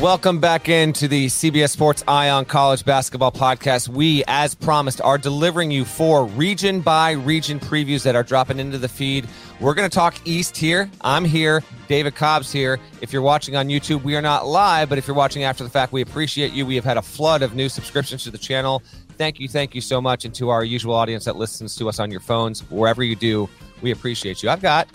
Welcome 0.00 0.40
back 0.40 0.70
into 0.70 1.08
the 1.08 1.26
CBS 1.26 1.72
Sports 1.72 2.02
Eye 2.08 2.30
on 2.30 2.46
College 2.46 2.86
Basketball 2.86 3.32
Podcast. 3.32 3.88
We, 3.88 4.24
as 4.26 4.54
promised, 4.54 5.02
are 5.02 5.18
delivering 5.18 5.70
you 5.70 5.84
four 5.84 6.24
region 6.24 6.80
by 6.80 7.10
region 7.10 7.60
previews 7.60 8.02
that 8.04 8.16
are 8.16 8.22
dropping 8.22 8.58
into 8.58 8.78
the 8.78 8.88
feed. 8.88 9.28
We're 9.60 9.74
going 9.74 9.90
to 9.90 9.94
talk 9.94 10.16
East 10.24 10.56
here. 10.56 10.90
I'm 11.02 11.26
here. 11.26 11.62
David 11.86 12.14
Cobb's 12.14 12.50
here. 12.50 12.80
If 13.02 13.12
you're 13.12 13.20
watching 13.20 13.56
on 13.56 13.68
YouTube, 13.68 14.02
we 14.02 14.16
are 14.16 14.22
not 14.22 14.46
live, 14.46 14.88
but 14.88 14.96
if 14.96 15.06
you're 15.06 15.14
watching 15.14 15.44
after 15.44 15.64
the 15.64 15.70
fact, 15.70 15.92
we 15.92 16.00
appreciate 16.00 16.52
you. 16.52 16.64
We 16.64 16.76
have 16.76 16.84
had 16.84 16.96
a 16.96 17.02
flood 17.02 17.42
of 17.42 17.54
new 17.54 17.68
subscriptions 17.68 18.24
to 18.24 18.30
the 18.30 18.38
channel. 18.38 18.82
Thank 19.18 19.38
you, 19.38 19.48
thank 19.48 19.74
you 19.74 19.82
so 19.82 20.00
much. 20.00 20.24
And 20.24 20.34
to 20.36 20.48
our 20.48 20.64
usual 20.64 20.94
audience 20.94 21.26
that 21.26 21.36
listens 21.36 21.76
to 21.76 21.90
us 21.90 22.00
on 22.00 22.10
your 22.10 22.20
phones, 22.20 22.62
wherever 22.70 23.02
you 23.02 23.16
do, 23.16 23.50
we 23.82 23.90
appreciate 23.90 24.42
you. 24.42 24.48
I've 24.48 24.62
got 24.62 24.88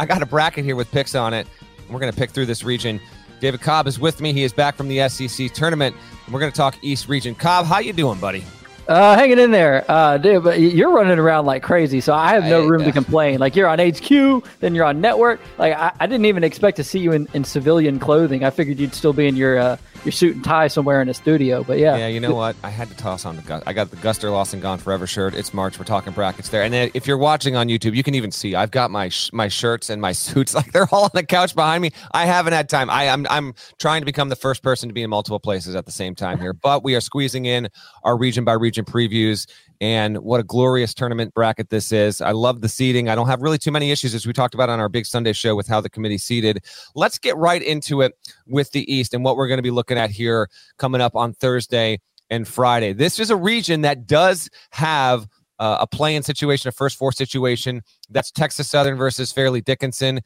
I 0.00 0.06
got 0.06 0.22
a 0.22 0.26
bracket 0.26 0.64
here 0.64 0.74
with 0.74 0.90
picks 0.90 1.14
on 1.14 1.34
it. 1.34 1.46
We're 1.88 2.00
going 2.00 2.12
to 2.12 2.18
pick 2.18 2.30
through 2.30 2.46
this 2.46 2.64
region. 2.64 3.00
David 3.40 3.60
Cobb 3.60 3.86
is 3.86 3.98
with 3.98 4.20
me. 4.20 4.32
He 4.32 4.42
is 4.42 4.52
back 4.52 4.76
from 4.76 4.88
the 4.88 5.08
SEC 5.08 5.52
tournament. 5.52 5.96
And 6.24 6.34
we're 6.34 6.40
going 6.40 6.52
to 6.52 6.56
talk 6.56 6.76
East 6.82 7.08
Region. 7.08 7.34
Cobb, 7.34 7.66
how 7.66 7.78
you 7.78 7.92
doing, 7.92 8.18
buddy? 8.18 8.44
Uh, 8.88 9.14
hanging 9.16 9.38
in 9.38 9.50
there, 9.50 9.84
uh, 9.90 10.16
dude. 10.16 10.42
But 10.42 10.60
you're 10.60 10.90
running 10.90 11.18
around 11.18 11.44
like 11.44 11.62
crazy, 11.62 12.00
so 12.00 12.14
I 12.14 12.30
have 12.30 12.44
no 12.44 12.66
room 12.66 12.84
to 12.84 12.92
complain. 12.92 13.38
Like 13.38 13.54
you're 13.54 13.68
on 13.68 13.78
HQ, 13.78 14.44
then 14.60 14.74
you're 14.74 14.86
on 14.86 15.02
network. 15.02 15.40
Like 15.58 15.74
I, 15.74 15.92
I 16.00 16.06
didn't 16.06 16.24
even 16.24 16.42
expect 16.42 16.78
to 16.78 16.84
see 16.84 16.98
you 16.98 17.12
in, 17.12 17.28
in 17.34 17.44
civilian 17.44 17.98
clothing. 17.98 18.44
I 18.44 18.50
figured 18.50 18.78
you'd 18.78 18.94
still 18.94 19.12
be 19.12 19.26
in 19.26 19.36
your 19.36 19.58
uh, 19.58 19.76
your 20.04 20.12
suit 20.12 20.36
and 20.36 20.44
tie 20.44 20.68
somewhere 20.68 21.02
in 21.02 21.08
a 21.08 21.14
studio. 21.14 21.62
But 21.62 21.78
yeah, 21.78 21.96
yeah. 21.96 22.06
You 22.06 22.20
know 22.20 22.34
what? 22.34 22.56
I 22.62 22.70
had 22.70 22.88
to 22.88 22.96
toss 22.96 23.24
on 23.24 23.36
the. 23.36 23.62
I 23.66 23.72
got 23.72 23.90
the 23.90 23.96
Guster 23.96 24.30
Lawson 24.30 24.60
Gone 24.60 24.78
Forever 24.78 25.06
shirt. 25.06 25.34
It's 25.34 25.52
March. 25.52 25.78
We're 25.78 25.84
talking 25.84 26.12
brackets 26.12 26.48
there. 26.48 26.62
And 26.62 26.72
then 26.72 26.90
if 26.94 27.06
you're 27.06 27.18
watching 27.18 27.56
on 27.56 27.68
YouTube, 27.68 27.94
you 27.94 28.02
can 28.02 28.14
even 28.14 28.30
see 28.30 28.54
I've 28.54 28.70
got 28.70 28.90
my 28.90 29.08
sh- 29.08 29.30
my 29.32 29.48
shirts 29.48 29.90
and 29.90 30.00
my 30.00 30.12
suits. 30.12 30.54
Like 30.54 30.72
they're 30.72 30.88
all 30.92 31.04
on 31.04 31.10
the 31.14 31.24
couch 31.24 31.54
behind 31.54 31.82
me. 31.82 31.90
I 32.12 32.26
haven't 32.26 32.52
had 32.52 32.68
time. 32.68 32.90
I, 32.90 33.08
I'm 33.08 33.26
I'm 33.30 33.54
trying 33.78 34.00
to 34.00 34.06
become 34.06 34.28
the 34.28 34.36
first 34.36 34.62
person 34.62 34.88
to 34.88 34.92
be 34.92 35.02
in 35.02 35.10
multiple 35.10 35.40
places 35.40 35.74
at 35.74 35.86
the 35.86 35.92
same 35.92 36.14
time 36.14 36.38
here. 36.38 36.52
But 36.52 36.82
we 36.84 36.94
are 36.94 37.00
squeezing 37.00 37.46
in 37.46 37.68
our 38.04 38.16
region 38.16 38.44
by 38.44 38.54
region 38.54 38.84
previews. 38.84 39.46
And 39.80 40.18
what 40.18 40.40
a 40.40 40.42
glorious 40.42 40.92
tournament 40.92 41.34
bracket 41.34 41.70
this 41.70 41.92
is. 41.92 42.20
I 42.20 42.32
love 42.32 42.62
the 42.62 42.68
seeding. 42.68 43.08
I 43.08 43.14
don't 43.14 43.28
have 43.28 43.42
really 43.42 43.58
too 43.58 43.70
many 43.70 43.92
issues 43.92 44.12
as 44.12 44.26
we 44.26 44.32
talked 44.32 44.54
about 44.54 44.68
on 44.68 44.80
our 44.80 44.88
big 44.88 45.06
Sunday 45.06 45.32
show 45.32 45.54
with 45.54 45.68
how 45.68 45.80
the 45.80 45.88
committee 45.88 46.18
seeded. 46.18 46.64
Let's 46.96 47.18
get 47.18 47.36
right 47.36 47.62
into 47.62 48.00
it 48.00 48.12
with 48.46 48.72
the 48.72 48.92
East 48.92 49.14
and 49.14 49.24
what 49.24 49.36
we're 49.36 49.46
going 49.46 49.58
to 49.58 49.62
be 49.62 49.70
looking 49.70 49.96
at 49.96 50.10
here 50.10 50.48
coming 50.78 51.00
up 51.00 51.14
on 51.14 51.32
Thursday 51.32 52.00
and 52.28 52.46
Friday. 52.46 52.92
This 52.92 53.20
is 53.20 53.30
a 53.30 53.36
region 53.36 53.82
that 53.82 54.06
does 54.06 54.50
have 54.70 55.28
uh, 55.60 55.78
a 55.80 55.86
play-in 55.86 56.22
situation, 56.22 56.68
a 56.68 56.72
first 56.72 56.96
four 56.96 57.12
situation. 57.12 57.82
That's 58.10 58.30
Texas 58.30 58.68
Southern 58.68 58.96
versus 58.96 59.32
Fairleigh 59.32 59.60
Dickinson. 59.62 60.20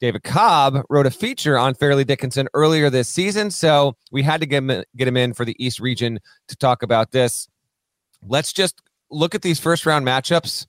David 0.00 0.24
Cobb 0.24 0.82
wrote 0.90 1.06
a 1.06 1.10
feature 1.10 1.56
on 1.56 1.74
Fairleigh 1.74 2.04
Dickinson 2.04 2.48
earlier 2.52 2.90
this 2.90 3.08
season, 3.08 3.50
so 3.50 3.96
we 4.10 4.22
had 4.22 4.40
to 4.40 4.46
get 4.46 4.62
him, 4.62 4.84
get 4.96 5.08
him 5.08 5.16
in 5.16 5.32
for 5.32 5.44
the 5.44 5.56
East 5.64 5.80
region 5.80 6.18
to 6.48 6.56
talk 6.56 6.82
about 6.82 7.12
this. 7.12 7.48
Let's 8.22 8.52
just 8.52 8.82
look 9.10 9.34
at 9.34 9.42
these 9.42 9.60
first 9.60 9.86
round 9.86 10.06
matchups. 10.06 10.66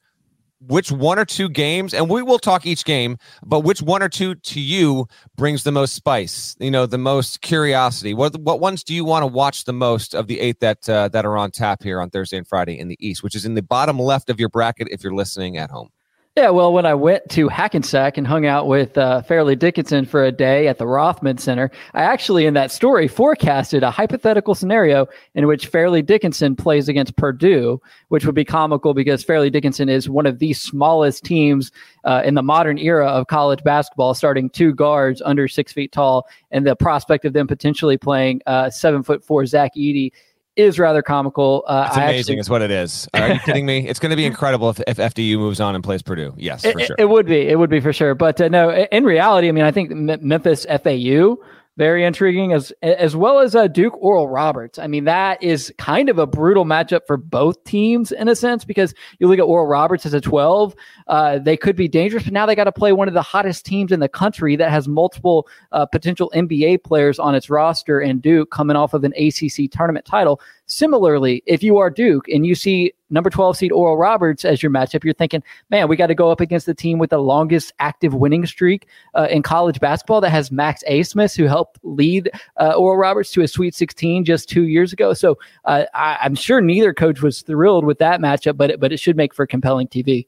Which 0.59 0.91
one 0.91 1.19
or 1.19 1.25
two 1.25 1.49
games, 1.49 1.93
and 1.93 2.09
we 2.09 2.23
will 2.23 2.39
talk 2.39 2.65
each 2.65 2.83
game, 2.83 3.19
but 3.45 3.59
which 3.59 3.79
one 3.79 4.01
or 4.01 4.09
two 4.09 4.33
to 4.33 4.59
you 4.59 5.07
brings 5.35 5.61
the 5.61 5.71
most 5.71 5.93
spice? 5.93 6.55
You 6.59 6.71
know, 6.71 6.87
the 6.87 6.97
most 6.97 7.41
curiosity. 7.41 8.15
What 8.15 8.35
what 8.39 8.59
ones 8.59 8.83
do 8.83 8.95
you 8.95 9.05
want 9.05 9.21
to 9.21 9.27
watch 9.27 9.65
the 9.65 9.73
most 9.73 10.15
of 10.15 10.25
the 10.25 10.39
eight 10.39 10.59
that 10.61 10.89
uh, 10.89 11.09
that 11.09 11.27
are 11.27 11.37
on 11.37 11.51
tap 11.51 11.83
here 11.83 12.01
on 12.01 12.09
Thursday 12.09 12.37
and 12.37 12.47
Friday 12.47 12.79
in 12.79 12.87
the 12.87 12.97
East, 12.99 13.21
which 13.21 13.35
is 13.35 13.45
in 13.45 13.53
the 13.53 13.61
bottom 13.61 13.99
left 13.99 14.31
of 14.31 14.39
your 14.39 14.49
bracket 14.49 14.87
if 14.89 15.03
you're 15.03 15.13
listening 15.13 15.57
at 15.57 15.69
home? 15.69 15.89
Yeah, 16.37 16.51
well, 16.51 16.71
when 16.71 16.85
I 16.85 16.93
went 16.93 17.27
to 17.31 17.47
Hackensack 17.47 18.15
and 18.15 18.27
hung 18.27 18.45
out 18.45 18.67
with 18.67 18.95
uh, 18.95 19.23
Fairleigh 19.23 19.55
Dickinson 19.55 20.05
for 20.05 20.23
a 20.23 20.31
day 20.31 20.67
at 20.67 20.77
the 20.77 20.85
Rothman 20.85 21.39
Center, 21.39 21.71
I 21.95 22.03
actually, 22.03 22.45
in 22.45 22.53
that 22.53 22.71
story, 22.71 23.07
forecasted 23.07 23.81
a 23.81 23.89
hypothetical 23.89 24.53
scenario 24.53 25.07
in 25.33 25.47
which 25.47 25.65
Fairleigh 25.65 26.03
Dickinson 26.03 26.55
plays 26.55 26.87
against 26.87 27.15
Purdue, 27.15 27.81
which 28.09 28.23
would 28.27 28.35
be 28.35 28.45
comical 28.45 28.93
because 28.93 29.23
Fairleigh 29.23 29.49
Dickinson 29.49 29.89
is 29.89 30.11
one 30.11 30.27
of 30.27 30.37
the 30.37 30.53
smallest 30.53 31.23
teams 31.23 31.71
uh, 32.03 32.21
in 32.23 32.35
the 32.35 32.43
modern 32.43 32.77
era 32.77 33.07
of 33.07 33.25
college 33.25 33.63
basketball, 33.63 34.13
starting 34.13 34.47
two 34.47 34.75
guards 34.75 35.23
under 35.25 35.47
six 35.47 35.73
feet 35.73 35.91
tall, 35.91 36.27
and 36.51 36.67
the 36.67 36.75
prospect 36.75 37.25
of 37.25 37.33
them 37.33 37.47
potentially 37.47 37.97
playing 37.97 38.43
uh, 38.45 38.69
seven 38.69 39.01
foot 39.01 39.23
four 39.23 39.47
Zach 39.47 39.71
Edey 39.75 40.11
is 40.57 40.79
rather 40.79 41.01
comical. 41.01 41.63
Uh, 41.67 41.85
it's 41.87 41.97
amazing, 41.97 42.19
actually, 42.19 42.39
is 42.39 42.49
what 42.49 42.61
it 42.61 42.71
is. 42.71 43.07
Are 43.13 43.33
you 43.33 43.39
kidding 43.39 43.65
me? 43.65 43.87
It's 43.87 43.99
going 43.99 44.09
to 44.09 44.15
be 44.15 44.25
incredible 44.31 44.69
if, 44.69 44.79
if 44.87 44.97
FDU 44.97 45.37
moves 45.37 45.59
on 45.61 45.75
and 45.75 45.83
plays 45.83 46.01
Purdue. 46.01 46.33
Yes, 46.37 46.63
for 46.63 46.79
it, 46.79 46.87
sure. 46.87 46.95
It 46.99 47.09
would 47.09 47.25
be. 47.25 47.47
It 47.47 47.57
would 47.57 47.69
be 47.69 47.79
for 47.79 47.93
sure. 47.93 48.15
But 48.15 48.41
uh, 48.41 48.49
no, 48.49 48.71
in 48.71 49.03
reality, 49.03 49.47
I 49.47 49.51
mean, 49.51 49.63
I 49.63 49.71
think 49.71 49.91
Memphis 49.91 50.65
FAU 50.65 51.37
very 51.77 52.03
intriguing 52.03 52.53
as 52.53 52.73
as 52.81 53.15
well 53.15 53.39
as 53.39 53.55
uh, 53.55 53.67
Duke 53.67 53.95
Oral 54.01 54.27
Roberts. 54.27 54.79
I 54.79 54.87
mean, 54.87 55.05
that 55.05 55.41
is 55.41 55.71
kind 55.77 56.09
of 56.09 56.17
a 56.17 56.25
brutal 56.25 56.65
matchup 56.65 57.01
for 57.05 57.17
both 57.17 57.63
teams 57.63 58.11
in 58.11 58.27
a 58.27 58.35
sense 58.35 58.65
because 58.65 58.93
you 59.19 59.27
look 59.27 59.37
at 59.37 59.43
Oral 59.43 59.67
Roberts 59.67 60.05
as 60.05 60.13
a 60.13 60.19
12, 60.19 60.75
uh, 61.07 61.37
they 61.39 61.55
could 61.55 61.75
be 61.75 61.87
dangerous, 61.87 62.23
but 62.23 62.33
now 62.33 62.45
they 62.45 62.55
got 62.55 62.65
to 62.65 62.71
play 62.71 62.91
one 62.91 63.07
of 63.07 63.13
the 63.13 63.21
hottest 63.21 63.65
teams 63.65 63.91
in 63.91 63.99
the 63.99 64.09
country 64.09 64.55
that 64.55 64.71
has 64.71 64.87
multiple 64.87 65.47
uh, 65.71 65.85
potential 65.85 66.31
NBA 66.35 66.83
players 66.83 67.19
on 67.19 67.35
its 67.35 67.49
roster, 67.49 67.99
and 67.99 68.21
Duke 68.21 68.49
coming 68.49 68.75
off 68.75 68.93
of 68.93 69.03
an 69.03 69.13
ACC 69.15 69.71
tournament 69.71 70.05
title. 70.05 70.41
Similarly, 70.67 71.43
if 71.45 71.63
you 71.63 71.77
are 71.77 71.89
Duke 71.89 72.27
and 72.27 72.45
you 72.45 72.53
see 72.53 72.93
number 73.09 73.29
12 73.29 73.55
seed 73.55 73.71
Oral 73.71 73.95
Roberts 73.95 74.43
as 74.43 74.61
your 74.61 74.69
matchup, 74.69 75.05
you're 75.05 75.13
thinking, 75.13 75.41
man, 75.69 75.87
we 75.87 75.95
got 75.95 76.07
to 76.07 76.15
go 76.15 76.29
up 76.29 76.41
against 76.41 76.65
the 76.65 76.73
team 76.73 76.99
with 76.99 77.09
the 77.09 77.19
longest 77.19 77.71
active 77.79 78.13
winning 78.13 78.45
streak 78.45 78.87
uh, 79.15 79.27
in 79.29 79.43
college 79.43 79.79
basketball 79.79 80.19
that 80.19 80.29
has 80.29 80.51
Max 80.51 80.83
Abmas, 80.89 81.37
who 81.37 81.45
helped 81.45 81.79
lead 81.83 82.29
uh, 82.59 82.73
Oral 82.73 82.97
Roberts 82.97 83.31
to 83.31 83.43
a 83.43 83.47
Sweet 83.47 83.75
16 83.75 84.25
just 84.25 84.49
two 84.49 84.63
years 84.63 84.91
ago. 84.91 85.13
So 85.13 85.37
uh, 85.63 85.85
I, 85.93 86.17
am 86.25 86.35
sure 86.35 86.59
neither 86.59 86.93
coach 86.93 87.21
was 87.21 87.43
thrilled 87.43 87.85
with 87.85 87.99
that 87.99 88.19
matchup, 88.19 88.57
but 88.57 88.71
it, 88.71 88.79
but 88.81 88.91
it 88.91 88.99
should 88.99 89.15
make 89.15 89.33
for 89.33 89.47
compelling 89.47 89.87
TV. 89.87 90.27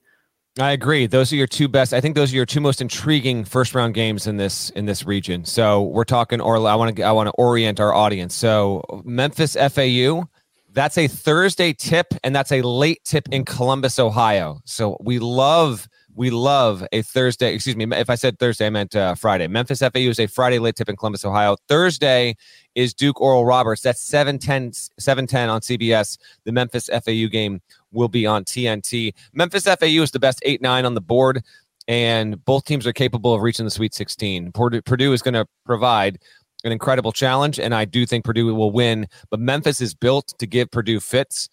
I 0.59 0.71
agree. 0.73 1.07
Those 1.07 1.31
are 1.33 1.37
your 1.37 1.47
two 1.47 1.69
best. 1.69 1.93
I 1.93 2.01
think 2.01 2.15
those 2.15 2.33
are 2.33 2.35
your 2.35 2.45
two 2.45 2.61
most 2.61 2.81
intriguing 2.81 3.45
first 3.45 3.75
round 3.75 3.93
games 3.93 4.27
in 4.27 4.37
this 4.37 4.71
in 4.71 4.85
this 4.87 5.05
region. 5.05 5.45
So 5.45 5.83
we're 5.83 6.03
talking, 6.05 6.41
or 6.41 6.57
I 6.67 6.75
want 6.75 6.97
to 6.97 7.03
I 7.03 7.13
want 7.13 7.27
to 7.27 7.33
orient 7.33 7.79
our 7.79 7.93
audience. 7.93 8.35
So 8.35 8.83
Memphis 9.05 9.55
FAU, 9.55 10.25
that's 10.73 10.97
a 10.97 11.07
Thursday 11.07 11.73
tip, 11.73 12.13
and 12.23 12.35
that's 12.35 12.51
a 12.51 12.61
late 12.63 13.03
tip 13.05 13.29
in 13.31 13.45
Columbus, 13.45 13.99
Ohio. 13.99 14.59
So 14.65 14.97
we 15.01 15.19
love 15.19 15.87
We 16.15 16.31
love 16.31 16.85
a 16.91 17.01
Thursday. 17.03 17.53
Excuse 17.55 17.77
me. 17.77 17.85
If 17.91 18.09
I 18.09 18.15
said 18.15 18.39
Thursday, 18.39 18.67
I 18.67 18.69
meant 18.71 18.95
uh, 18.95 19.15
Friday. 19.15 19.47
Memphis 19.47 19.79
FAU 19.79 20.09
is 20.09 20.19
a 20.19 20.27
Friday 20.27 20.59
late 20.59 20.75
tip 20.75 20.89
in 20.89 20.97
Columbus, 20.97 21.23
Ohio. 21.23 21.55
Thursday 21.69 22.35
is 22.79 22.93
Duke 22.93 23.19
Oral 23.19 23.45
Roberts. 23.45 23.81
That's 23.81 23.99
710, 23.99 24.71
710 24.97 25.49
on 25.49 25.59
CBS. 25.59 26.17
The 26.45 26.53
Memphis 26.53 26.89
FAU 26.89 27.27
game 27.29 27.61
will 27.91 28.07
be 28.07 28.25
on 28.25 28.45
TNT. 28.45 29.13
Memphis 29.33 29.65
FAU 29.65 30.01
is 30.01 30.11
the 30.11 30.19
best 30.19 30.39
8 30.43 30.61
9 30.61 30.85
on 30.85 30.93
the 30.93 31.01
board, 31.01 31.43
and 31.89 32.43
both 32.45 32.63
teams 32.63 32.87
are 32.87 32.93
capable 32.93 33.33
of 33.33 33.41
reaching 33.41 33.65
the 33.65 33.71
Sweet 33.71 33.93
16. 33.93 34.53
Purdue, 34.53 34.81
Purdue 34.81 35.11
is 35.11 35.21
going 35.21 35.33
to 35.33 35.45
provide 35.65 36.19
an 36.63 36.71
incredible 36.71 37.11
challenge, 37.11 37.59
and 37.59 37.75
I 37.75 37.83
do 37.83 38.05
think 38.05 38.23
Purdue 38.23 38.53
will 38.55 38.71
win. 38.71 39.07
But 39.29 39.41
Memphis 39.41 39.81
is 39.81 39.93
built 39.93 40.33
to 40.39 40.47
give 40.47 40.71
Purdue 40.71 41.01
fits. 41.01 41.49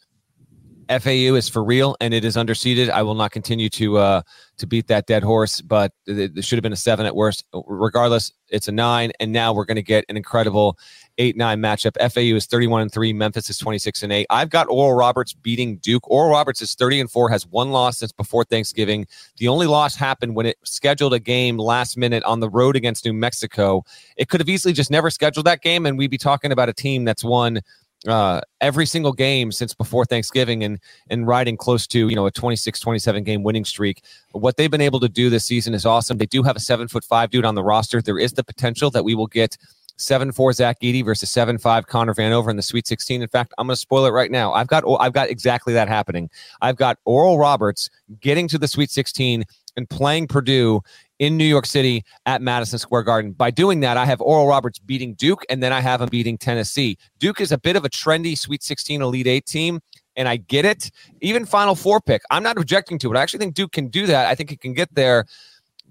FAU 0.89 1.35
is 1.35 1.49
for 1.49 1.65
real, 1.65 1.97
and 2.01 2.15
it 2.15 2.25
is 2.25 2.37
underseeded. 2.37 2.91
I 2.91 3.03
will 3.03 3.17
not 3.17 3.33
continue 3.33 3.69
to 3.71 3.99
uh, 3.99 4.23
to 4.59 4.67
beat 4.67 4.87
that 4.87 5.07
dead 5.07 5.25
horse, 5.25 5.61
but 5.61 5.93
it, 6.07 6.39
it 6.39 6.45
should 6.45 6.57
have 6.57 6.63
been 6.63 6.73
a 6.73 6.77
seven 6.77 7.07
at 7.07 7.17
worst. 7.17 7.45
Regardless, 7.67 8.33
it's 8.49 8.69
a 8.69 8.73
nine, 8.73 9.11
and 9.19 9.33
now 9.33 9.53
we're 9.53 9.65
going 9.65 9.77
to 9.77 9.83
get 9.83 10.05
an 10.09 10.17
incredible 10.17 10.79
eight 11.19 11.37
nine 11.37 11.61
matchup. 11.61 11.97
FAU 12.13 12.37
is 12.37 12.47
thirty 12.47 12.67
one 12.67 12.83
and 12.83 12.93
three. 12.93 13.13
Memphis 13.13 13.51
is 13.51 13.59
twenty 13.59 13.79
six 13.79 14.03
and 14.03 14.13
eight. 14.13 14.27
I've 14.31 14.51
got 14.51 14.69
Oral 14.69 14.95
Roberts 14.95 15.33
beating 15.35 15.77
Duke. 15.79 16.09
Oral 16.11 16.31
Roberts 16.31 16.63
is 16.63 16.75
thirty 16.75 17.01
and 17.01 17.11
four, 17.11 17.29
has 17.31 17.47
one 17.47 17.71
loss 17.71 17.99
since 17.99 18.13
before 18.13 18.45
Thanksgiving. 18.45 19.07
The 19.39 19.49
only 19.49 19.67
loss 19.67 19.97
happened 19.97 20.35
when 20.35 20.47
it 20.47 20.59
scheduled 20.65 21.15
a 21.15 21.21
game 21.21 21.59
last 21.59 21.97
minute 21.97 22.23
on 22.25 22.41
the 22.41 22.49
road 22.49 22.77
against 22.77 23.05
New 23.05 23.13
Mexico. 23.13 23.85
It 24.17 24.29
could 24.29 24.41
have 24.41 24.49
easily 24.49 24.75
just 24.75 24.91
never 24.91 25.11
scheduled 25.11 25.47
that 25.47 25.63
game, 25.63 25.87
and 25.87 25.99
we'd 25.99 26.11
be 26.11 26.19
talking 26.19 26.53
about 26.53 26.69
a 26.69 26.73
team 26.73 27.05
that's 27.05 27.25
won 27.25 27.61
uh, 28.07 28.41
every 28.61 28.87
single 28.87 29.13
game 29.13 29.51
since 29.51 29.75
before 29.75 30.05
Thanksgiving 30.05 30.63
and 30.63 30.79
and 31.11 31.27
riding 31.27 31.57
close 31.57 31.87
to 31.89 32.09
you 32.09 32.15
know 32.15 32.27
a 32.27 32.31
26 32.31 32.79
27 32.79 33.25
game 33.25 33.43
winning 33.43 33.65
streak. 33.65 34.03
What 34.33 34.57
they've 34.57 34.71
been 34.71 34.81
able 34.81 35.01
to 35.01 35.09
do 35.09 35.31
this 35.31 35.45
season 35.45 35.75
is 35.75 35.87
awesome. 35.87 36.19
They 36.19 36.27
do 36.27 36.43
have 36.43 36.57
a 36.57 36.61
seven 36.61 36.89
foot 36.89 37.05
five 37.05 37.31
dude 37.31 37.45
on 37.45 37.55
the 37.55 37.65
roster. 37.65 38.01
There 38.01 38.19
is 38.19 38.35
the 38.35 38.45
potential 38.45 38.91
that 38.91 39.05
we 39.05 39.15
will 39.15 39.27
get 39.27 39.57
seven 39.97 40.33
four 40.33 40.53
Zach 40.53 40.79
Edey 40.81 41.05
versus 41.05 41.31
seven 41.31 41.59
five 41.59 41.87
Connor 41.87 42.15
Vanover 42.15 42.51
in 42.51 42.57
the 42.57 42.63
Sweet 42.63 42.87
16. 42.87 43.23
In 43.23 43.29
fact, 43.29 43.53
I'm 43.59 43.67
going 43.67 43.75
to 43.75 43.81
spoil 43.81 44.07
it 44.07 44.11
right 44.11 44.31
now. 44.31 44.53
I've 44.53 44.69
got 44.69 44.85
I've 45.01 45.13
got 45.13 45.29
exactly 45.29 45.73
that 45.75 45.89
happening. 45.89 46.31
I've 46.61 46.77
got 46.77 46.99
Oral 47.05 47.39
Roberts 47.39 47.91
getting 48.21 48.49
to 48.49 48.59
the 48.59 48.69
Sweet 48.69 48.91
16 48.91 49.45
and 49.77 49.89
playing 49.91 50.27
Purdue 50.27 50.83
in 51.19 51.37
New 51.37 51.45
York 51.45 51.67
City 51.67 52.05
at 52.27 52.43
Madison 52.43 52.79
Square 52.79 53.05
Garden. 53.05 53.33
By 53.33 53.51
doing 53.51 53.81
that, 53.81 53.97
I 53.97 54.05
have 54.05 54.21
Oral 54.21 54.47
Roberts 54.47 54.79
beating 54.79 55.15
Duke, 55.15 55.45
and 55.49 55.63
then 55.63 55.73
I 55.73 55.81
have 55.81 56.01
him 56.01 56.09
beating 56.09 56.37
Tennessee. 56.39 56.99
Duke 57.19 57.41
is 57.41 57.53
a 57.53 57.59
bit 57.59 57.77
of 57.77 57.85
a 57.85 57.89
trendy 57.89 58.37
Sweet 58.37 58.63
16 58.63 59.03
Elite 59.03 59.27
Eight 59.27 59.47
team. 59.47 59.81
And 60.19 60.29
I 60.29 60.37
get 60.39 60.65
it. 60.65 60.91
Even 61.21 61.45
Final 61.45 61.75
Four 61.75 62.01
pick. 62.01 62.23
I'm 62.31 62.43
not 62.43 62.57
objecting 62.57 62.99
to 63.01 63.13
it. 63.13 63.19
I 63.19 63.23
actually 63.23 63.41
think 63.41 63.55
Duke 63.55 63.73
can 63.73 63.89
do 63.89 64.07
that. 64.07 64.27
I 64.27 64.35
think 64.35 64.51
it 64.51 64.63
can 64.63 64.73
get 64.73 64.95
there. 64.95 65.27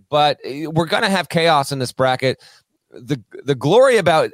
But 0.10 0.40
eh, 0.44 0.66
we're 0.66 0.88
going 0.88 1.04
to 1.04 1.10
have 1.10 1.30
chaos 1.30 1.72
in 1.72 1.78
this 1.78 1.92
bracket. 1.92 2.42
The 2.96 3.22
the 3.44 3.56
glory 3.56 3.98
about 3.98 4.32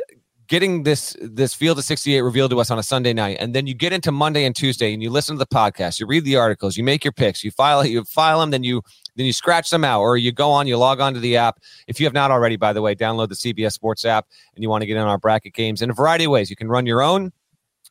getting 0.51 0.83
this 0.83 1.15
this 1.21 1.53
field 1.53 1.77
of 1.77 1.85
68 1.85 2.19
revealed 2.21 2.51
to 2.51 2.59
us 2.59 2.69
on 2.69 2.77
a 2.77 2.83
Sunday 2.83 3.13
night, 3.13 3.37
and 3.39 3.55
then 3.55 3.67
you 3.67 3.73
get 3.73 3.93
into 3.93 4.11
Monday 4.11 4.43
and 4.43 4.53
Tuesday, 4.53 4.93
and 4.93 5.01
you 5.01 5.09
listen 5.09 5.35
to 5.35 5.39
the 5.39 5.47
podcast, 5.47 5.99
you 5.99 6.05
read 6.05 6.25
the 6.25 6.35
articles, 6.35 6.75
you 6.75 6.83
make 6.83 7.05
your 7.05 7.13
picks, 7.13 7.43
you 7.43 7.51
file 7.51 7.85
you 7.85 8.03
file 8.03 8.41
them, 8.41 8.51
then 8.51 8.63
you 8.63 8.81
then 9.15 9.25
you 9.25 9.33
scratch 9.33 9.69
them 9.69 9.85
out, 9.85 10.01
or 10.01 10.17
you 10.17 10.31
go 10.31 10.51
on, 10.51 10.67
you 10.67 10.77
log 10.77 10.99
on 10.99 11.13
to 11.13 11.21
the 11.21 11.37
app. 11.37 11.59
If 11.87 11.99
you 11.99 12.05
have 12.05 12.13
not 12.13 12.31
already, 12.31 12.57
by 12.57 12.73
the 12.73 12.81
way, 12.81 12.95
download 12.95 13.29
the 13.29 13.35
CBS 13.35 13.71
Sports 13.71 14.03
app, 14.03 14.27
and 14.53 14.61
you 14.61 14.69
want 14.69 14.81
to 14.81 14.85
get 14.85 14.97
in 14.97 15.03
our 15.03 15.17
bracket 15.17 15.53
games 15.53 15.81
in 15.81 15.89
a 15.89 15.93
variety 15.93 16.25
of 16.25 16.31
ways. 16.31 16.49
You 16.49 16.57
can 16.57 16.67
run 16.67 16.85
your 16.85 17.01
own. 17.01 17.31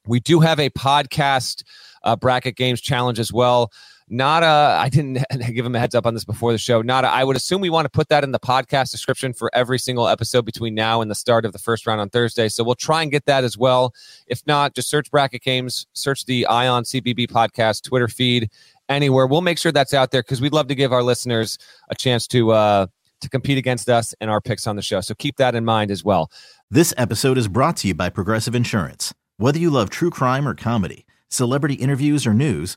We 0.06 0.20
do 0.20 0.40
have 0.40 0.60
a 0.60 0.68
podcast 0.70 1.64
uh, 2.04 2.16
bracket 2.16 2.56
games 2.56 2.80
challenge 2.80 3.18
as 3.18 3.32
well. 3.32 3.70
Not 4.12 4.42
a, 4.42 4.76
I 4.80 4.88
didn't 4.88 5.24
give 5.54 5.64
him 5.64 5.76
a 5.76 5.78
heads 5.78 5.94
up 5.94 6.04
on 6.04 6.14
this 6.14 6.24
before 6.24 6.50
the 6.50 6.58
show. 6.58 6.82
Not 6.82 7.04
I 7.04 7.22
would 7.22 7.36
assume 7.36 7.60
we 7.60 7.70
want 7.70 7.84
to 7.84 7.90
put 7.90 8.08
that 8.08 8.24
in 8.24 8.32
the 8.32 8.40
podcast 8.40 8.90
description 8.90 9.32
for 9.32 9.50
every 9.54 9.78
single 9.78 10.08
episode 10.08 10.44
between 10.44 10.74
now 10.74 11.00
and 11.00 11.08
the 11.08 11.14
start 11.14 11.44
of 11.44 11.52
the 11.52 11.60
first 11.60 11.86
round 11.86 12.00
on 12.00 12.10
Thursday. 12.10 12.48
So 12.48 12.64
we'll 12.64 12.74
try 12.74 13.02
and 13.02 13.12
get 13.12 13.26
that 13.26 13.44
as 13.44 13.56
well. 13.56 13.94
If 14.26 14.44
not, 14.48 14.74
just 14.74 14.90
search 14.90 15.12
Bracket 15.12 15.42
Games, 15.42 15.86
search 15.92 16.24
the 16.24 16.44
Eye 16.46 16.66
on 16.66 16.82
CBB 16.82 17.30
podcast 17.30 17.84
Twitter 17.84 18.08
feed 18.08 18.50
anywhere. 18.88 19.28
We'll 19.28 19.42
make 19.42 19.58
sure 19.58 19.70
that's 19.70 19.94
out 19.94 20.10
there 20.10 20.22
because 20.22 20.40
we'd 20.40 20.52
love 20.52 20.66
to 20.66 20.74
give 20.74 20.92
our 20.92 21.04
listeners 21.04 21.56
a 21.88 21.94
chance 21.94 22.26
to, 22.28 22.50
uh, 22.50 22.86
to 23.20 23.28
compete 23.28 23.58
against 23.58 23.88
us 23.88 24.12
and 24.20 24.28
our 24.28 24.40
picks 24.40 24.66
on 24.66 24.74
the 24.74 24.82
show. 24.82 25.00
So 25.00 25.14
keep 25.14 25.36
that 25.36 25.54
in 25.54 25.64
mind 25.64 25.92
as 25.92 26.02
well. 26.02 26.32
This 26.68 26.92
episode 26.96 27.38
is 27.38 27.46
brought 27.46 27.76
to 27.78 27.88
you 27.88 27.94
by 27.94 28.08
Progressive 28.08 28.56
Insurance. 28.56 29.14
Whether 29.36 29.60
you 29.60 29.70
love 29.70 29.88
true 29.88 30.10
crime 30.10 30.48
or 30.48 30.54
comedy, 30.54 31.06
celebrity 31.28 31.74
interviews 31.74 32.26
or 32.26 32.34
news, 32.34 32.76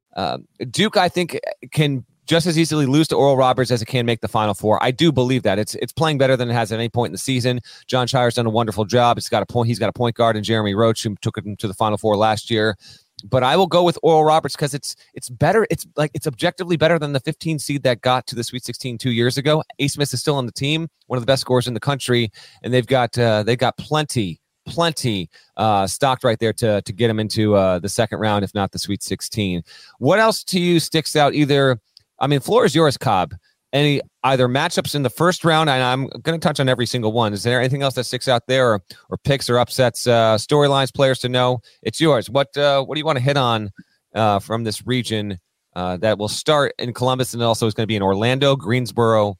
Uh, 0.15 0.39
Duke, 0.69 0.97
I 0.97 1.09
think, 1.09 1.39
can 1.71 2.05
just 2.27 2.47
as 2.47 2.57
easily 2.57 2.85
lose 2.85 3.07
to 3.09 3.15
Oral 3.15 3.35
Roberts 3.35 3.71
as 3.71 3.81
it 3.81 3.87
can 3.87 4.05
make 4.05 4.21
the 4.21 4.27
Final 4.27 4.53
Four. 4.53 4.81
I 4.81 4.91
do 4.91 5.11
believe 5.11 5.43
that 5.43 5.59
it's 5.59 5.75
it's 5.75 5.91
playing 5.91 6.17
better 6.17 6.37
than 6.37 6.49
it 6.49 6.53
has 6.53 6.71
at 6.71 6.79
any 6.79 6.89
point 6.89 7.09
in 7.09 7.13
the 7.13 7.17
season. 7.17 7.59
Jon 7.87 8.07
Scheyer's 8.07 8.35
done 8.35 8.45
a 8.45 8.49
wonderful 8.51 8.85
job. 8.85 9.17
He's 9.17 9.29
got 9.29 9.43
a 9.43 9.45
point. 9.45 9.67
He's 9.67 9.79
got 9.79 9.89
a 9.89 9.93
point 9.93 10.15
guard 10.15 10.37
in 10.37 10.43
Jeremy 10.43 10.73
Roach 10.73 11.03
who 11.03 11.15
took 11.21 11.37
him 11.37 11.55
to 11.57 11.67
the 11.67 11.73
Final 11.73 11.97
Four 11.97 12.15
last 12.17 12.49
year. 12.49 12.77
But 13.23 13.43
I 13.43 13.55
will 13.55 13.67
go 13.67 13.83
with 13.83 13.99
Oral 14.01 14.23
Roberts 14.23 14.55
because 14.55 14.73
it's 14.73 14.95
it's 15.13 15.29
better. 15.29 15.67
It's 15.69 15.85
like 15.95 16.11
it's 16.13 16.27
objectively 16.27 16.77
better 16.77 16.97
than 16.97 17.13
the 17.13 17.19
15 17.19 17.59
seed 17.59 17.83
that 17.83 18.01
got 18.01 18.25
to 18.27 18.35
the 18.35 18.43
Sweet 18.43 18.63
16 18.63 18.97
two 18.97 19.11
years 19.11 19.37
ago. 19.37 19.63
Abmas 19.79 20.13
is 20.13 20.19
still 20.19 20.35
on 20.35 20.45
the 20.45 20.51
team, 20.51 20.87
one 21.07 21.17
of 21.17 21.21
the 21.21 21.27
best 21.27 21.41
scorers 21.41 21.67
in 21.67 21.73
the 21.73 21.79
country, 21.79 22.31
and 22.63 22.73
they've 22.73 22.87
got 22.87 23.17
uh, 23.17 23.43
they've 23.43 23.57
got 23.57 23.77
plenty 23.77 24.40
plenty 24.71 25.29
uh, 25.57 25.85
stocked 25.85 26.23
right 26.23 26.39
there 26.39 26.53
to 26.53 26.81
to 26.81 26.93
get 26.93 27.07
them 27.07 27.19
into 27.19 27.55
uh, 27.55 27.79
the 27.79 27.89
second 27.89 28.19
round, 28.19 28.43
if 28.43 28.53
not 28.53 28.71
the 28.71 28.79
Sweet 28.79 29.03
16. 29.03 29.63
What 29.99 30.19
else 30.19 30.43
to 30.45 30.59
you 30.59 30.79
sticks 30.79 31.15
out? 31.15 31.33
Either, 31.33 31.79
I 32.19 32.27
mean, 32.27 32.39
floor 32.39 32.65
is 32.65 32.73
yours, 32.73 32.97
Cobb. 32.97 33.33
Any 33.73 34.01
either 34.23 34.47
matchups 34.47 34.95
in 34.95 35.03
the 35.03 35.09
first 35.09 35.45
round, 35.45 35.69
and 35.69 35.81
I'm 35.81 36.07
going 36.23 36.37
to 36.37 36.45
touch 36.45 36.59
on 36.59 36.67
every 36.67 36.85
single 36.85 37.13
one. 37.13 37.31
Is 37.31 37.43
there 37.43 37.59
anything 37.59 37.83
else 37.83 37.93
that 37.95 38.03
sticks 38.03 38.27
out 38.27 38.47
there, 38.47 38.73
or, 38.73 38.83
or 39.09 39.17
picks 39.17 39.49
or 39.49 39.57
upsets, 39.59 40.07
uh, 40.07 40.35
storylines, 40.35 40.93
players 40.93 41.19
to 41.19 41.29
know? 41.29 41.61
It's 41.81 42.01
yours. 42.01 42.29
What 42.29 42.55
uh, 42.57 42.83
what 42.83 42.95
do 42.95 42.99
you 42.99 43.05
want 43.05 43.17
to 43.17 43.23
hit 43.23 43.37
on 43.37 43.71
uh, 44.13 44.39
from 44.39 44.63
this 44.63 44.85
region 44.85 45.39
uh, 45.75 45.97
that 45.97 46.17
will 46.17 46.27
start 46.27 46.73
in 46.79 46.93
Columbus 46.93 47.33
and 47.33 47.41
also 47.41 47.65
is 47.67 47.73
going 47.73 47.83
to 47.83 47.87
be 47.87 47.95
in 47.95 48.01
Orlando, 48.01 48.55
Greensboro? 48.55 49.35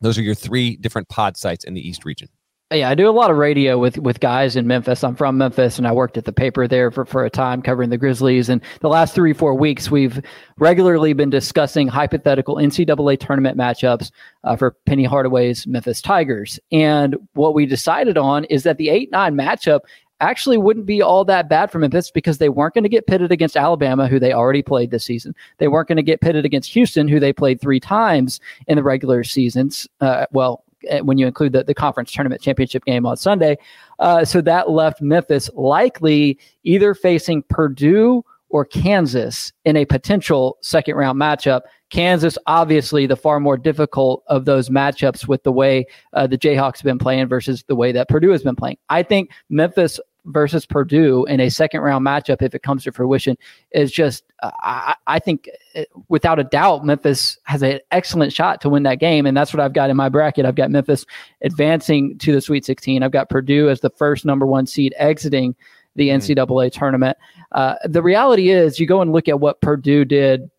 Those 0.00 0.18
are 0.18 0.22
your 0.22 0.34
three 0.34 0.76
different 0.76 1.08
pod 1.08 1.36
sites 1.36 1.64
in 1.64 1.72
the 1.72 1.86
East 1.86 2.04
region. 2.04 2.28
Yeah, 2.74 2.90
I 2.90 2.96
do 2.96 3.08
a 3.08 3.12
lot 3.12 3.30
of 3.30 3.36
radio 3.36 3.78
with 3.78 3.98
with 3.98 4.18
guys 4.18 4.56
in 4.56 4.66
Memphis. 4.66 5.04
I'm 5.04 5.14
from 5.14 5.38
Memphis, 5.38 5.78
and 5.78 5.86
I 5.86 5.92
worked 5.92 6.16
at 6.16 6.24
the 6.24 6.32
paper 6.32 6.66
there 6.66 6.90
for, 6.90 7.04
for 7.04 7.24
a 7.24 7.30
time 7.30 7.62
covering 7.62 7.90
the 7.90 7.98
Grizzlies. 7.98 8.48
And 8.48 8.60
the 8.80 8.88
last 8.88 9.14
three 9.14 9.32
four 9.32 9.54
weeks, 9.54 9.92
we've 9.92 10.20
regularly 10.58 11.12
been 11.12 11.30
discussing 11.30 11.86
hypothetical 11.86 12.56
NCAA 12.56 13.20
tournament 13.20 13.56
matchups 13.56 14.10
uh, 14.42 14.56
for 14.56 14.72
Penny 14.86 15.04
Hardaway's 15.04 15.68
Memphis 15.68 16.02
Tigers. 16.02 16.58
And 16.72 17.16
what 17.34 17.54
we 17.54 17.64
decided 17.64 18.18
on 18.18 18.44
is 18.46 18.64
that 18.64 18.78
the 18.78 18.88
eight 18.88 19.12
nine 19.12 19.36
matchup 19.36 19.80
actually 20.20 20.58
wouldn't 20.58 20.86
be 20.86 21.02
all 21.02 21.24
that 21.24 21.48
bad 21.48 21.70
for 21.70 21.78
Memphis 21.78 22.10
because 22.10 22.38
they 22.38 22.48
weren't 22.48 22.74
going 22.74 22.84
to 22.84 22.88
get 22.88 23.06
pitted 23.06 23.30
against 23.30 23.56
Alabama, 23.56 24.08
who 24.08 24.18
they 24.18 24.32
already 24.32 24.62
played 24.62 24.90
this 24.90 25.04
season. 25.04 25.34
They 25.58 25.68
weren't 25.68 25.88
going 25.88 25.96
to 25.96 26.02
get 26.02 26.20
pitted 26.20 26.44
against 26.44 26.72
Houston, 26.72 27.08
who 27.08 27.20
they 27.20 27.32
played 27.32 27.60
three 27.60 27.80
times 27.80 28.40
in 28.66 28.76
the 28.76 28.82
regular 28.82 29.22
seasons. 29.22 29.86
Uh, 30.00 30.26
well, 30.32 30.63
when 31.02 31.18
you 31.18 31.26
include 31.26 31.52
the, 31.52 31.64
the 31.64 31.74
conference 31.74 32.12
tournament 32.12 32.40
championship 32.42 32.84
game 32.84 33.06
on 33.06 33.16
Sunday. 33.16 33.56
Uh, 33.98 34.24
so 34.24 34.40
that 34.40 34.70
left 34.70 35.00
Memphis 35.00 35.50
likely 35.54 36.38
either 36.64 36.94
facing 36.94 37.42
Purdue 37.48 38.24
or 38.54 38.64
Kansas 38.64 39.52
in 39.64 39.76
a 39.76 39.84
potential 39.84 40.58
second 40.60 40.94
round 40.94 41.20
matchup. 41.20 41.62
Kansas, 41.90 42.38
obviously, 42.46 43.06
the 43.06 43.16
far 43.16 43.40
more 43.40 43.56
difficult 43.56 44.22
of 44.28 44.44
those 44.44 44.68
matchups 44.68 45.26
with 45.26 45.42
the 45.42 45.52
way 45.52 45.86
uh, 46.12 46.26
the 46.26 46.38
Jayhawks 46.38 46.76
have 46.76 46.84
been 46.84 46.98
playing 46.98 47.26
versus 47.26 47.64
the 47.66 47.74
way 47.74 47.90
that 47.92 48.08
Purdue 48.08 48.30
has 48.30 48.42
been 48.42 48.56
playing. 48.56 48.78
I 48.88 49.02
think 49.02 49.30
Memphis 49.48 49.98
versus 50.26 50.66
Purdue 50.66 51.24
in 51.26 51.40
a 51.40 51.50
second 51.50 51.80
round 51.80 52.06
matchup, 52.06 52.42
if 52.42 52.54
it 52.54 52.62
comes 52.62 52.84
to 52.84 52.92
fruition, 52.92 53.36
is 53.72 53.92
just, 53.92 54.24
uh, 54.42 54.50
I, 54.60 54.94
I, 55.06 55.18
think 55.18 55.48
uh, 55.76 55.84
without 56.08 56.38
a 56.38 56.44
doubt, 56.44 56.84
Memphis 56.84 57.38
has 57.44 57.62
an 57.62 57.80
excellent 57.90 58.32
shot 58.32 58.60
to 58.62 58.68
win 58.68 58.82
that 58.84 59.00
game. 59.00 59.26
And 59.26 59.36
that's 59.36 59.52
what 59.52 59.60
I've 59.60 59.72
got 59.72 59.90
in 59.90 59.96
my 59.96 60.08
bracket. 60.08 60.46
I've 60.46 60.54
got 60.54 60.70
Memphis 60.70 61.04
advancing 61.42 62.18
to 62.18 62.32
the 62.32 62.40
Sweet 62.40 62.64
16. 62.64 63.02
I've 63.02 63.12
got 63.12 63.28
Purdue 63.28 63.68
as 63.68 63.80
the 63.80 63.90
first 63.90 64.24
number 64.24 64.46
one 64.46 64.66
seed 64.66 64.94
exiting 64.96 65.54
the 65.96 66.08
mm-hmm. 66.08 66.32
NCAA 66.32 66.72
tournament. 66.72 67.16
Uh, 67.52 67.74
the 67.84 68.02
reality 68.02 68.50
is, 68.50 68.80
you 68.80 68.86
go 68.86 69.00
and 69.00 69.12
look 69.12 69.28
at 69.28 69.40
what 69.40 69.60
Purdue 69.60 70.04
did 70.04 70.50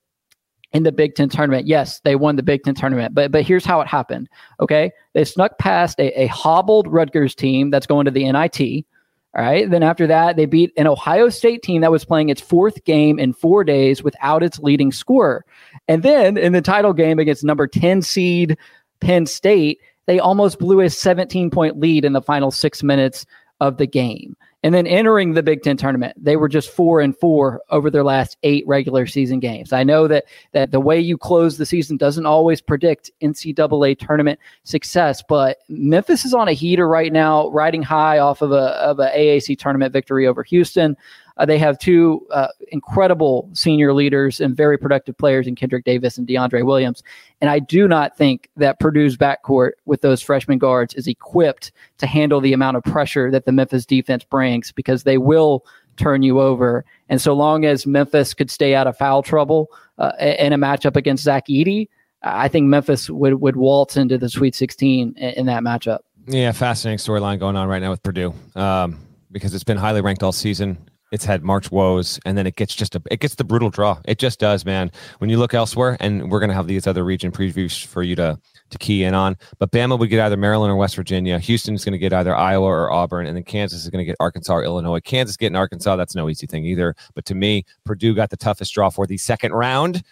in 0.76 0.84
the 0.84 0.92
Big 0.92 1.16
Ten 1.16 1.30
tournament. 1.30 1.68
Yes, 1.68 2.02
they 2.02 2.16
won 2.16 2.36
the 2.36 2.44
Big 2.44 2.64
Ten 2.64 2.76
tournament, 2.76 3.16
but 3.16 3.32
but 3.32 3.44
here's 3.44 3.66
how 3.66 3.82
it 3.82 3.88
happened. 3.88 4.28
Okay, 4.60 4.92
they 5.14 5.24
snuck 5.24 5.58
past 5.58 6.00
a, 6.00 6.24
a 6.24 6.28
hobbled 6.28 6.88
Rutgers 6.88 7.34
team 7.34 7.70
that's 7.70 7.88
going 7.88 8.06
to 8.06 8.12
the 8.12 8.30
NIT. 8.30 8.86
All 9.36 9.44
right. 9.44 9.70
Then 9.70 9.84
after 9.84 10.08
that, 10.08 10.38
they 10.38 10.46
beat 10.46 10.72
an 10.77 10.88
Ohio 10.88 11.27
State 11.27 11.62
team 11.62 11.82
that 11.82 11.92
was 11.92 12.06
playing 12.06 12.30
its 12.30 12.39
fourth 12.39 12.84
game 12.86 13.20
in 13.20 13.34
four 13.34 13.65
days 13.65 14.01
without 14.01 14.44
its 14.44 14.60
leading 14.60 14.94
scorer. 14.94 15.44
And 15.89 16.04
then 16.04 16.38
in 16.38 16.54
the 16.54 16.62
title 16.62 16.94
game 16.94 17.20
against 17.20 17.44
number 17.44 17.68
10 17.68 18.01
seed 18.01 18.58
Penn 19.01 19.25
State, 19.25 19.82
they 20.06 20.20
almost 20.20 20.58
blew 20.58 20.80
a 20.80 20.89
17 20.89 21.50
point 21.50 21.77
lead 21.77 22.06
in 22.06 22.13
the 22.13 22.22
final 22.22 22.50
six 22.50 22.82
minutes 22.82 23.25
of 23.60 23.77
the 23.77 23.88
game. 23.88 24.38
And 24.66 24.74
then 24.74 24.88
entering 24.88 25.36
the 25.36 25.44
Big 25.44 25.62
Ten 25.62 25.78
tournament, 25.78 26.16
they 26.18 26.38
were 26.38 26.50
just 26.50 26.72
four 26.72 27.00
and 27.00 27.16
four 27.16 27.62
over 27.70 27.92
their 27.92 28.04
last 28.04 28.36
eight 28.42 28.64
regular 28.66 29.06
season 29.06 29.40
games. 29.40 29.72
I 29.72 29.84
know 29.84 30.08
that 30.08 30.26
that 30.54 30.72
the 30.72 30.80
way 30.80 31.00
you 31.00 31.20
close 31.20 31.60
the 31.60 31.68
season 31.68 31.98
doesn't 31.98 32.26
always 32.26 32.62
predict 32.62 33.12
NCAA 33.22 34.00
tournament 34.00 34.40
success, 34.64 35.22
but 35.30 35.60
Memphis 35.70 36.26
is 36.26 36.34
on 36.34 36.48
a 36.48 36.54
heater 36.54 36.88
right 36.88 37.14
now, 37.14 37.48
riding 37.50 37.84
high 37.84 38.18
off 38.18 38.42
of 38.42 38.52
a 38.54 38.72
of 38.82 38.98
a 38.98 39.12
AAC 39.16 39.56
tournament 39.60 39.94
victory 39.94 40.26
over 40.26 40.42
Houston. 40.42 40.98
Uh, 41.38 41.46
they 41.46 41.58
have 41.58 41.77
two 41.77 42.25
uh, 42.32 42.48
incredible 42.70 43.50
senior 43.54 43.94
leaders 43.94 44.39
and 44.39 44.56
very 44.56 44.77
productive 44.77 45.18
players 45.18 45.48
in 45.48 45.56
Kendrick 45.56 45.84
Davis 45.84 46.18
and 46.18 46.27
DeAndre 46.27 46.65
Williams. 46.65 47.04
And 47.42 47.50
I 47.50 47.60
do 47.60 47.88
not 47.88 48.18
think 48.18 48.50
that 48.56 48.80
Purdue's 48.80 49.18
backcourt 49.18 49.72
with 49.86 50.01
those 50.01 50.22
freshman 50.22 50.58
guards 50.58 50.94
is 50.94 51.08
equipped 51.08 51.72
to 51.98 52.08
handle 52.08 52.39
the 52.39 52.54
amount 52.54 52.77
of 52.77 52.84
pressure 52.84 53.30
that 53.32 53.46
the 53.46 53.51
Memphis 53.51 53.86
defense 53.86 54.24
brings 54.24 54.72
because 54.72 55.04
they 55.04 55.18
will 55.18 55.65
turn 55.98 56.24
you 56.24 56.39
over. 56.39 56.86
And 57.10 57.22
so 57.22 57.34
long 57.34 57.65
as 57.65 57.86
Memphis 57.86 58.34
could 58.34 58.50
stay 58.50 58.75
out 58.75 58.88
of 58.88 58.98
foul 58.98 59.24
trouble 59.24 59.70
uh, 59.98 60.12
in 60.20 60.54
a 60.54 60.58
matchup 60.58 60.96
against 60.96 61.24
Zach 61.24 61.48
Edey, 61.48 61.89
I 62.22 62.48
think 62.48 62.68
Memphis 62.68 63.10
would, 63.10 63.36
would 63.36 63.56
waltz 63.56 63.98
into 63.98 64.18
the 64.18 64.30
Sweet 64.30 64.56
16 64.56 65.15
in, 65.15 65.30
in 65.32 65.46
that 65.46 65.63
matchup. 65.63 66.00
Yeah, 66.27 66.51
fascinating 66.54 66.98
storyline 66.98 67.39
going 67.39 67.56
on 67.56 67.68
right 67.68 67.82
now 67.82 67.92
with 67.92 68.01
Purdue 68.01 68.34
um, 68.56 69.00
because 69.32 69.54
it's 69.54 69.63
been 69.63 69.77
highly 69.77 70.01
ranked 70.01 70.24
all 70.24 70.32
season 70.32 70.77
it's 71.16 71.26
had 71.26 71.44
March 71.44 71.72
woes, 71.72 72.20
and 72.26 72.38
then 72.38 72.46
it 72.46 72.56
gets 72.56 72.76
just 72.76 72.96
a 72.96 73.02
it 73.10 73.20
gets 73.20 73.36
the 73.36 73.44
brutal 73.44 73.72
draw. 73.72 74.00
It 74.06 74.20
just 74.20 74.40
does, 74.40 74.66
man. 74.66 74.92
When 75.18 75.32
you 75.32 75.40
look 75.40 75.56
elsewhere, 75.56 75.98
and 76.00 76.32
we're 76.32 76.40
gonna 76.40 76.54
have 76.54 76.68
these 76.68 76.86
other 76.86 77.04
region 77.04 77.32
previews 77.32 77.84
for 77.84 78.04
you 78.04 78.16
to 78.18 78.40
to 78.70 78.78
key 78.78 79.04
in 79.04 79.14
on. 79.14 79.38
But 79.60 79.72
Bama 79.72 79.98
would 79.98 80.10
get 80.10 80.20
either 80.20 80.38
Maryland 80.38 80.72
or 80.72 80.76
West 80.76 80.96
Virginia. 80.96 81.40
Houston's 81.40 81.86
going 81.86 81.94
to 81.94 81.98
get 81.98 82.14
either 82.14 82.36
Iowa 82.36 82.66
or 82.66 82.92
Auburn, 82.92 83.28
and 83.28 83.36
then 83.36 83.44
Kansas 83.44 83.84
is 83.84 83.90
going 83.90 84.02
to 84.02 84.06
get 84.06 84.16
Arkansas 84.20 84.54
or 84.54 84.64
Illinois. 84.64 85.00
Kansas 85.00 85.38
getting 85.38 85.56
Arkansas, 85.56 85.96
that's 85.96 86.16
no 86.16 86.30
easy 86.30 86.48
thing 86.48 86.66
either. 86.66 86.96
But 87.14 87.26
to 87.26 87.36
me, 87.36 87.64
Purdue 87.86 88.16
got 88.16 88.30
the 88.30 88.38
toughest 88.38 88.74
draw 88.74 88.90
for 88.90 89.06
the 89.06 89.18
second 89.18 89.54
round. 89.54 90.04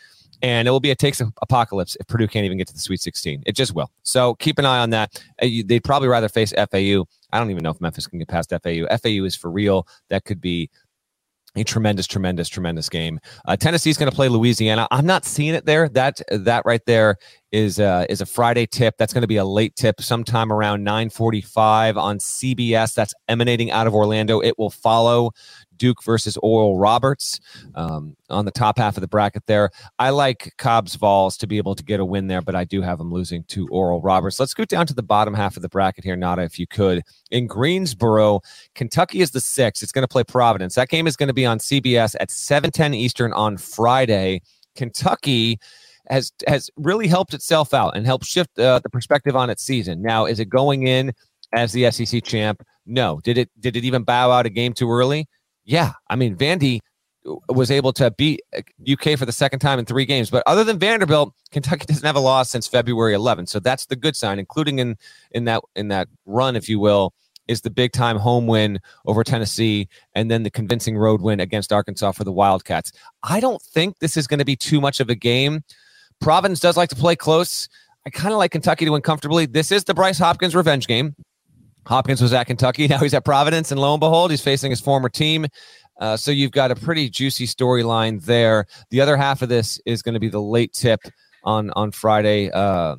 And 0.41 0.67
it 0.67 0.71
will 0.71 0.81
be 0.81 0.91
a 0.91 0.95
takes 0.95 1.21
apocalypse 1.41 1.95
if 2.01 2.07
Purdue 2.07 2.27
can't 2.27 2.43
even 2.43 2.57
get 2.57 2.67
to 2.67 2.73
the 2.73 2.79
Sweet 2.79 2.99
16. 2.99 3.43
It 3.45 3.55
just 3.55 3.73
will. 3.73 3.89
So 4.03 4.35
keep 4.35 4.59
an 4.59 4.65
eye 4.65 4.79
on 4.79 4.89
that. 4.89 5.23
Uh, 5.41 5.47
they'd 5.65 5.85
probably 5.85 6.09
rather 6.09 6.27
face 6.27 6.51
FAU. 6.51 7.05
I 7.31 7.39
don't 7.39 7.49
even 7.49 7.63
know 7.63 7.69
if 7.69 7.79
Memphis 7.79 8.07
can 8.07 8.19
get 8.19 8.27
past 8.27 8.49
FAU. 8.49 8.85
FAU 8.97 9.23
is 9.23 9.37
for 9.37 9.49
real. 9.49 9.87
That 10.09 10.25
could 10.25 10.41
be 10.41 10.69
a 11.55 11.63
tremendous, 11.63 12.07
tremendous, 12.07 12.49
tremendous 12.49 12.89
game. 12.89 13.19
Uh, 13.45 13.55
Tennessee's 13.55 13.97
going 13.97 14.09
to 14.09 14.15
play 14.15 14.27
Louisiana. 14.27 14.87
I'm 14.91 15.05
not 15.05 15.25
seeing 15.25 15.53
it 15.53 15.65
there. 15.65 15.87
That 15.89 16.21
that 16.31 16.63
right 16.65 16.81
there 16.85 17.17
is 17.51 17.79
uh, 17.79 18.05
is 18.09 18.21
a 18.21 18.25
Friday 18.25 18.65
tip. 18.65 18.95
That's 18.97 19.13
going 19.13 19.21
to 19.21 19.27
be 19.27 19.37
a 19.37 19.45
late 19.45 19.75
tip, 19.75 20.01
sometime 20.01 20.51
around 20.51 20.85
9:45 20.85 21.97
on 21.97 22.17
CBS. 22.17 22.93
That's 22.95 23.13
emanating 23.27 23.71
out 23.71 23.87
of 23.87 23.93
Orlando. 23.93 24.41
It 24.41 24.57
will 24.57 24.71
follow 24.71 25.31
Duke 25.83 26.01
versus 26.01 26.37
Oral 26.41 26.77
Roberts 26.77 27.41
um, 27.75 28.15
on 28.29 28.45
the 28.45 28.51
top 28.51 28.77
half 28.77 28.95
of 28.95 29.01
the 29.01 29.07
bracket 29.07 29.43
there. 29.47 29.69
I 29.99 30.11
like 30.11 30.53
Cobb's 30.57 30.95
Vols 30.95 31.35
to 31.35 31.45
be 31.45 31.57
able 31.57 31.75
to 31.75 31.83
get 31.83 31.99
a 31.99 32.05
win 32.05 32.27
there, 32.27 32.41
but 32.41 32.55
I 32.55 32.63
do 32.63 32.81
have 32.81 32.99
them 32.99 33.11
losing 33.11 33.43
to 33.49 33.67
Oral 33.67 33.99
Roberts. 33.99 34.39
Let's 34.39 34.53
go 34.53 34.63
down 34.63 34.87
to 34.87 34.93
the 34.93 35.03
bottom 35.03 35.33
half 35.33 35.57
of 35.57 35.61
the 35.61 35.67
bracket 35.67 36.05
here, 36.05 36.15
Nada, 36.15 36.43
if 36.43 36.57
you 36.57 36.67
could. 36.67 37.01
In 37.31 37.47
Greensboro, 37.47 38.39
Kentucky 38.75 39.19
is 39.19 39.31
the 39.31 39.41
six. 39.41 39.83
It's 39.83 39.91
going 39.91 40.03
to 40.03 40.07
play 40.07 40.23
Providence. 40.23 40.75
That 40.75 40.87
game 40.87 41.05
is 41.05 41.17
going 41.17 41.27
to 41.27 41.33
be 41.33 41.45
on 41.45 41.59
CBS 41.59 42.15
at 42.21 42.29
7:10 42.29 42.95
Eastern 42.95 43.33
on 43.33 43.57
Friday. 43.57 44.41
Kentucky 44.77 45.59
has 46.07 46.31
has 46.47 46.69
really 46.77 47.09
helped 47.09 47.33
itself 47.33 47.73
out 47.73 47.97
and 47.97 48.05
helped 48.05 48.23
shift 48.23 48.57
uh, 48.57 48.79
the 48.79 48.89
perspective 48.89 49.35
on 49.35 49.49
its 49.49 49.63
season. 49.63 50.01
Now, 50.01 50.27
is 50.27 50.39
it 50.39 50.45
going 50.45 50.87
in 50.87 51.11
as 51.51 51.73
the 51.73 51.91
SEC 51.91 52.23
champ? 52.23 52.63
No. 52.85 53.19
Did 53.25 53.37
it 53.37 53.49
did 53.59 53.75
it 53.75 53.83
even 53.83 54.03
bow 54.03 54.31
out 54.31 54.45
a 54.45 54.49
game 54.49 54.71
too 54.71 54.89
early? 54.89 55.27
Yeah, 55.65 55.93
I 56.09 56.15
mean 56.15 56.35
Vandy 56.35 56.79
was 57.49 57.71
able 57.71 57.93
to 57.93 58.11
beat 58.11 58.41
UK 58.89 59.07
uh, 59.07 59.15
for 59.15 59.25
the 59.25 59.31
second 59.31 59.59
time 59.59 59.79
in 59.79 59.85
three 59.85 60.05
games. 60.05 60.29
But 60.29 60.43
other 60.45 60.63
than 60.63 60.77
Vanderbilt, 60.77 61.33
Kentucky 61.51 61.85
doesn't 61.85 62.05
have 62.05 62.15
a 62.15 62.19
loss 62.19 62.49
since 62.49 62.67
February 62.67 63.13
11th. 63.13 63.49
So 63.49 63.59
that's 63.59 63.85
the 63.85 63.95
good 63.95 64.15
sign, 64.15 64.39
including 64.39 64.79
in 64.79 64.97
in 65.31 65.45
that 65.45 65.63
in 65.75 65.87
that 65.89 66.07
run, 66.25 66.55
if 66.55 66.67
you 66.67 66.79
will, 66.79 67.13
is 67.47 67.61
the 67.61 67.69
big 67.69 67.91
time 67.91 68.17
home 68.17 68.47
win 68.47 68.79
over 69.05 69.23
Tennessee 69.23 69.87
and 70.15 70.29
then 70.29 70.43
the 70.43 70.51
convincing 70.51 70.97
road 70.97 71.21
win 71.21 71.39
against 71.39 71.71
Arkansas 71.71 72.11
for 72.11 72.23
the 72.23 72.31
Wildcats. 72.31 72.91
I 73.23 73.39
don't 73.39 73.61
think 73.61 73.99
this 73.99 74.17
is 74.17 74.27
going 74.27 74.39
to 74.39 74.45
be 74.45 74.55
too 74.55 74.81
much 74.81 74.99
of 74.99 75.09
a 75.09 75.15
game. 75.15 75.63
Providence 76.19 76.59
does 76.59 76.77
like 76.77 76.89
to 76.89 76.95
play 76.95 77.15
close. 77.15 77.67
I 78.05 78.09
kind 78.09 78.33
of 78.33 78.37
like 78.37 78.51
Kentucky 78.51 78.85
to 78.85 78.91
win 78.91 79.01
comfortably. 79.01 79.45
This 79.45 79.71
is 79.71 79.85
the 79.85 79.93
Bryce 79.93 80.19
Hopkins 80.19 80.55
revenge 80.55 80.87
game. 80.87 81.15
Hopkins 81.85 82.21
was 82.21 82.33
at 82.33 82.45
Kentucky. 82.45 82.87
Now 82.93 82.99
he's 82.99 83.13
at 83.13 83.25
Providence, 83.25 83.71
and 83.71 83.79
lo 83.79 83.93
and 83.93 83.99
behold, 83.99 84.31
he's 84.31 84.41
facing 84.41 84.69
his 84.69 84.81
former 84.81 85.09
team. 85.09 85.47
Uh, 85.99 86.17
so 86.17 86.31
you've 86.31 86.51
got 86.51 86.71
a 86.71 86.75
pretty 86.75 87.09
juicy 87.09 87.47
storyline 87.47 88.23
there. 88.23 88.65
The 88.89 89.01
other 89.01 89.15
half 89.17 89.41
of 89.41 89.49
this 89.49 89.79
is 89.85 90.01
going 90.01 90.13
to 90.13 90.19
be 90.19 90.29
the 90.29 90.41
late 90.41 90.73
tip 90.73 90.99
on 91.43 91.71
on 91.71 91.91
Friday 91.91 92.49
uh, 92.51 92.95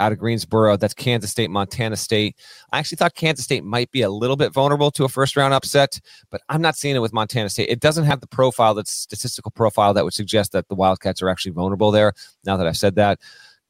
out 0.00 0.12
of 0.12 0.18
Greensboro. 0.18 0.76
That's 0.76 0.94
Kansas 0.94 1.30
State, 1.30 1.50
Montana 1.50 1.96
State. 1.96 2.36
I 2.72 2.78
actually 2.78 2.96
thought 2.96 3.14
Kansas 3.14 3.44
State 3.44 3.62
might 3.62 3.90
be 3.90 4.02
a 4.02 4.10
little 4.10 4.36
bit 4.36 4.52
vulnerable 4.52 4.90
to 4.92 5.04
a 5.04 5.08
first 5.08 5.36
round 5.36 5.54
upset, 5.54 6.00
but 6.30 6.40
I'm 6.48 6.62
not 6.62 6.76
seeing 6.76 6.96
it 6.96 7.00
with 7.00 7.12
Montana 7.12 7.50
State. 7.50 7.68
It 7.68 7.80
doesn't 7.80 8.04
have 8.04 8.20
the 8.20 8.26
profile, 8.26 8.74
that 8.74 8.88
statistical 8.88 9.50
profile 9.50 9.94
that 9.94 10.04
would 10.04 10.14
suggest 10.14 10.52
that 10.52 10.68
the 10.68 10.74
Wildcats 10.74 11.22
are 11.22 11.28
actually 11.28 11.52
vulnerable 11.52 11.90
there. 11.90 12.14
Now 12.44 12.56
that 12.56 12.66
I've 12.66 12.76
said 12.76 12.94
that 12.96 13.20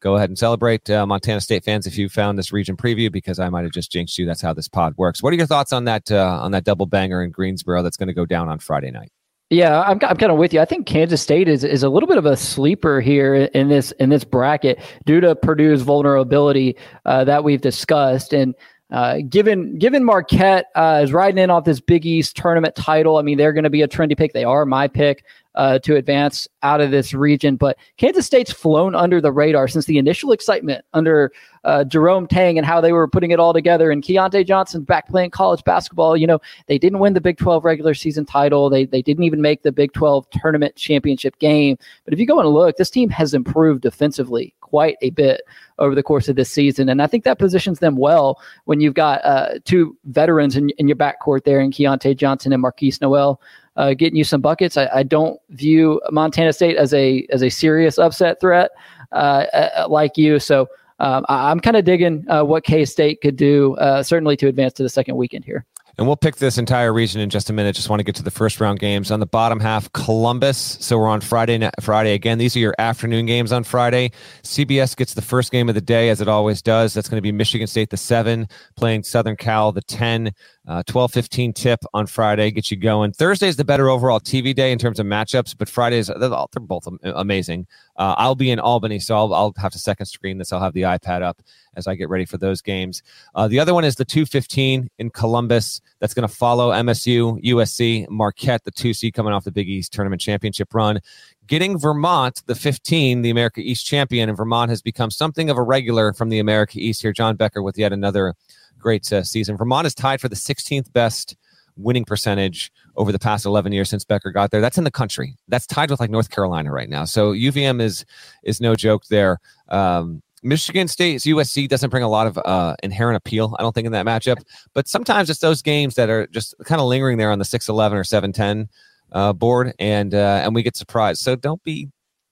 go 0.00 0.16
ahead 0.16 0.30
and 0.30 0.38
celebrate 0.38 0.88
uh, 0.90 1.06
Montana 1.06 1.40
State 1.40 1.64
fans 1.64 1.86
if 1.86 1.96
you 1.96 2.08
found 2.08 2.38
this 2.38 2.52
region 2.52 2.76
preview 2.76 3.12
because 3.12 3.38
I 3.38 3.48
might 3.48 3.62
have 3.62 3.72
just 3.72 3.92
jinxed 3.92 4.18
you. 4.18 4.26
That's 4.26 4.40
how 4.40 4.52
this 4.52 4.68
pod 4.68 4.94
works. 4.96 5.22
What 5.22 5.32
are 5.32 5.36
your 5.36 5.46
thoughts 5.46 5.72
on 5.72 5.84
that 5.84 6.10
uh, 6.10 6.40
on 6.40 6.52
that 6.52 6.64
double 6.64 6.86
banger 6.86 7.22
in 7.22 7.30
Greensboro 7.30 7.82
that's 7.82 7.96
going 7.96 8.08
to 8.08 8.14
go 8.14 8.26
down 8.26 8.48
on 8.48 8.58
Friday 8.58 8.90
night? 8.90 9.12
Yeah, 9.50 9.80
I'm, 9.80 9.98
I'm 10.02 10.16
kind 10.16 10.30
of 10.30 10.38
with 10.38 10.54
you. 10.54 10.60
I 10.60 10.64
think 10.64 10.86
Kansas 10.86 11.20
State 11.20 11.48
is, 11.48 11.64
is 11.64 11.82
a 11.82 11.88
little 11.88 12.08
bit 12.08 12.18
of 12.18 12.24
a 12.24 12.36
sleeper 12.36 13.00
here 13.00 13.34
in 13.34 13.68
this 13.68 13.90
in 13.92 14.08
this 14.08 14.22
bracket 14.22 14.80
due 15.06 15.20
to 15.20 15.34
Purdue's 15.34 15.82
vulnerability 15.82 16.76
uh, 17.04 17.24
that 17.24 17.42
we've 17.42 17.60
discussed. 17.60 18.32
And 18.32 18.54
uh, 18.92 19.18
given 19.28 19.76
given 19.76 20.04
Marquette 20.04 20.66
uh, 20.76 21.00
is 21.02 21.12
riding 21.12 21.38
in 21.38 21.50
off 21.50 21.64
this 21.64 21.80
Big 21.80 22.06
East 22.06 22.36
tournament 22.36 22.76
title, 22.76 23.18
I 23.18 23.22
mean 23.22 23.38
they're 23.38 23.52
going 23.52 23.64
to 23.64 23.70
be 23.70 23.82
a 23.82 23.88
trendy 23.88 24.16
pick. 24.16 24.32
They 24.32 24.44
are 24.44 24.64
my 24.64 24.86
pick 24.86 25.24
uh, 25.54 25.78
to 25.80 25.96
advance 25.96 26.48
out 26.62 26.80
of 26.80 26.90
this 26.90 27.12
region. 27.12 27.56
But 27.56 27.76
Kansas 27.96 28.26
State's 28.26 28.52
flown 28.52 28.94
under 28.94 29.20
the 29.20 29.32
radar 29.32 29.68
since 29.68 29.86
the 29.86 29.98
initial 29.98 30.32
excitement 30.32 30.84
under 30.92 31.32
uh, 31.64 31.84
Jerome 31.84 32.26
Tang 32.26 32.56
and 32.56 32.66
how 32.66 32.80
they 32.80 32.92
were 32.92 33.08
putting 33.08 33.30
it 33.30 33.40
all 33.40 33.52
together. 33.52 33.90
And 33.90 34.02
Keyontae 34.02 34.46
Johnson 34.46 34.82
back 34.82 35.08
playing 35.08 35.30
college 35.30 35.62
basketball. 35.64 36.16
You 36.16 36.26
know, 36.26 36.40
they 36.66 36.78
didn't 36.78 37.00
win 37.00 37.14
the 37.14 37.20
Big 37.20 37.36
12 37.36 37.64
regular 37.64 37.94
season 37.94 38.24
title. 38.24 38.70
They 38.70 38.84
they 38.84 39.02
didn't 39.02 39.24
even 39.24 39.42
make 39.42 39.62
the 39.62 39.72
Big 39.72 39.92
12 39.92 40.28
tournament 40.30 40.76
championship 40.76 41.38
game. 41.38 41.76
But 42.04 42.14
if 42.14 42.20
you 42.20 42.26
go 42.26 42.40
and 42.40 42.48
look, 42.48 42.76
this 42.76 42.90
team 42.90 43.10
has 43.10 43.34
improved 43.34 43.82
defensively 43.82 44.54
quite 44.70 44.96
a 45.02 45.10
bit 45.10 45.42
over 45.78 45.94
the 45.94 46.02
course 46.02 46.28
of 46.28 46.36
this 46.36 46.50
season. 46.50 46.88
And 46.88 47.02
I 47.02 47.06
think 47.06 47.24
that 47.24 47.38
positions 47.38 47.80
them 47.80 47.96
well 47.96 48.40
when 48.64 48.80
you've 48.80 48.94
got 48.94 49.24
uh, 49.24 49.58
two 49.64 49.96
veterans 50.04 50.56
in, 50.56 50.70
in 50.78 50.88
your 50.88 50.96
backcourt 50.96 51.44
there 51.44 51.60
in 51.60 51.70
Keyontae 51.70 52.16
Johnson 52.16 52.52
and 52.52 52.62
Markquis 52.62 53.00
Nowell. 53.00 53.40
uh, 53.76 53.94
getting 53.94 54.16
you 54.16 54.24
some 54.24 54.40
buckets. 54.40 54.76
I, 54.76 54.88
I, 54.94 55.02
don't 55.02 55.40
view 55.50 56.00
Montana 56.10 56.52
State 56.52 56.76
as 56.76 56.92
a 56.92 57.26
as 57.30 57.42
a 57.42 57.48
serious 57.48 57.98
upset 57.98 58.40
threat 58.40 58.70
uh, 59.12 59.46
uh 59.52 59.86
like 59.88 60.16
you. 60.16 60.38
So 60.38 60.68
um, 60.98 61.24
I, 61.28 61.50
am 61.50 61.60
kind 61.60 61.76
of 61.76 61.84
digging 61.84 62.24
uh, 62.28 62.44
what 62.44 62.64
K 62.64 62.84
State 62.84 63.20
could 63.22 63.36
do, 63.36 63.74
uh, 63.76 64.02
certainly 64.02 64.36
to 64.36 64.48
advance 64.48 64.74
to 64.74 64.82
the 64.82 64.88
second 64.88 65.16
weekend 65.16 65.44
here. 65.44 65.64
And 66.00 66.06
we'll 66.06 66.16
pick 66.16 66.36
this 66.36 66.56
entire 66.56 66.94
region 66.94 67.20
in 67.20 67.28
just 67.28 67.50
a 67.50 67.52
minute. 67.52 67.76
Just 67.76 67.90
want 67.90 68.00
to 68.00 68.04
get 68.04 68.14
to 68.14 68.22
the 68.22 68.30
first 68.30 68.58
round 68.58 68.78
games. 68.78 69.10
On 69.10 69.20
the 69.20 69.26
bottom 69.26 69.60
half, 69.60 69.92
Columbus. 69.92 70.78
So 70.80 70.96
we're 70.96 71.06
on 71.06 71.20
Friday. 71.20 71.68
Friday 71.78 72.14
again. 72.14 72.38
These 72.38 72.56
are 72.56 72.58
your 72.58 72.74
afternoon 72.78 73.26
games 73.26 73.52
on 73.52 73.64
Friday. 73.64 74.12
CBS 74.42 74.96
gets 74.96 75.12
the 75.12 75.20
first 75.20 75.52
game 75.52 75.68
of 75.68 75.74
the 75.74 75.82
day, 75.82 76.08
as 76.08 76.22
it 76.22 76.26
always 76.26 76.62
does. 76.62 76.94
That's 76.94 77.06
going 77.06 77.18
to 77.18 77.22
be 77.22 77.32
Michigan 77.32 77.66
State, 77.66 77.90
the 77.90 77.98
seven, 77.98 78.48
playing 78.76 79.02
Southern 79.02 79.36
Cal, 79.36 79.72
the 79.72 79.82
10. 79.82 80.32
Uh, 80.66 80.82
12 80.86 81.12
15 81.12 81.52
tip 81.52 81.80
on 81.94 82.06
Friday, 82.06 82.50
get 82.50 82.70
you 82.70 82.76
going. 82.76 83.12
Thursday 83.12 83.48
is 83.48 83.56
the 83.56 83.64
better 83.64 83.88
overall 83.88 84.20
TV 84.20 84.54
day 84.54 84.70
in 84.70 84.78
terms 84.78 85.00
of 85.00 85.06
matchups, 85.06 85.56
but 85.58 85.68
Fridays, 85.68 86.06
they're, 86.06 86.28
they're 86.28 86.60
both 86.60 86.86
amazing. 87.02 87.66
Uh, 87.96 88.14
I'll 88.16 88.36
be 88.36 88.50
in 88.52 88.60
Albany, 88.60 89.00
so 89.00 89.16
I'll, 89.16 89.34
I'll 89.34 89.54
have 89.56 89.72
to 89.72 89.78
second 89.78 90.06
screen 90.06 90.38
this. 90.38 90.52
I'll 90.52 90.60
have 90.60 90.74
the 90.74 90.82
iPad 90.82 91.22
up 91.22 91.42
as 91.74 91.86
I 91.86 91.94
get 91.94 92.08
ready 92.08 92.24
for 92.24 92.38
those 92.38 92.62
games. 92.62 93.02
Uh, 93.34 93.48
the 93.48 93.58
other 93.58 93.74
one 93.74 93.84
is 93.84 93.96
the 93.96 94.04
215 94.04 94.88
in 94.98 95.10
Columbus. 95.10 95.80
That's 96.00 96.14
going 96.14 96.26
to 96.26 96.34
follow 96.34 96.70
MSU, 96.70 97.42
USC, 97.44 98.08
Marquette, 98.08 98.64
the 98.64 98.72
2C 98.72 99.12
coming 99.12 99.32
off 99.32 99.44
the 99.44 99.52
Big 99.52 99.68
East 99.68 99.92
Tournament 99.92 100.20
Championship 100.20 100.72
run. 100.74 101.00
Getting 101.46 101.78
Vermont, 101.78 102.42
the 102.46 102.54
15, 102.54 103.22
the 103.22 103.30
America 103.30 103.60
East 103.60 103.84
champion, 103.84 104.28
and 104.28 104.36
Vermont 104.36 104.70
has 104.70 104.82
become 104.82 105.10
something 105.10 105.50
of 105.50 105.56
a 105.56 105.62
regular 105.62 106.12
from 106.12 106.28
the 106.28 106.38
America 106.38 106.78
East 106.78 107.02
here. 107.02 107.12
John 107.12 107.36
Becker 107.36 107.62
with 107.62 107.76
yet 107.76 107.92
another 107.92 108.34
great 108.78 109.12
uh, 109.12 109.22
season. 109.22 109.56
Vermont 109.56 109.86
is 109.86 109.94
tied 109.94 110.20
for 110.20 110.28
the 110.28 110.36
16th 110.36 110.92
best 110.92 111.36
winning 111.76 112.04
percentage 112.04 112.72
over 112.96 113.12
the 113.12 113.18
past 113.18 113.46
11 113.46 113.72
years 113.72 113.88
since 113.88 114.04
Becker 114.04 114.30
got 114.30 114.50
there. 114.50 114.60
That's 114.60 114.78
in 114.78 114.84
the 114.84 114.90
country. 114.90 115.36
That's 115.48 115.66
tied 115.66 115.90
with 115.90 116.00
like 116.00 116.10
North 116.10 116.30
Carolina 116.30 116.72
right 116.72 116.88
now. 116.88 117.04
So 117.04 117.32
UVM 117.32 117.80
is 117.80 118.04
is 118.42 118.60
no 118.60 118.74
joke 118.74 119.04
there. 119.06 119.38
Um, 119.68 120.22
Michigan 120.42 120.88
State's 120.88 121.26
USC 121.26 121.68
doesn't 121.68 121.90
bring 121.90 122.02
a 122.02 122.08
lot 122.08 122.26
of 122.26 122.38
uh, 122.38 122.74
inherent 122.82 123.16
appeal, 123.16 123.54
I 123.58 123.62
don't 123.62 123.74
think, 123.74 123.86
in 123.86 123.92
that 123.92 124.06
matchup. 124.06 124.42
But 124.74 124.88
sometimes 124.88 125.28
it's 125.28 125.40
those 125.40 125.62
games 125.62 125.96
that 125.96 126.08
are 126.08 126.26
just 126.28 126.54
kind 126.64 126.80
of 126.80 126.86
lingering 126.86 127.18
there 127.18 127.30
on 127.30 127.38
the 127.38 127.44
6 127.44 127.68
11 127.68 127.98
or 127.98 128.04
7 128.04 128.32
10 128.32 128.68
uh, 129.12 129.32
board, 129.32 129.74
and 129.78 130.14
uh, 130.14 130.40
and 130.42 130.54
we 130.54 130.62
get 130.62 130.76
surprised. 130.76 131.20
So 131.20 131.36
don't 131.36 131.62
be 131.62 131.88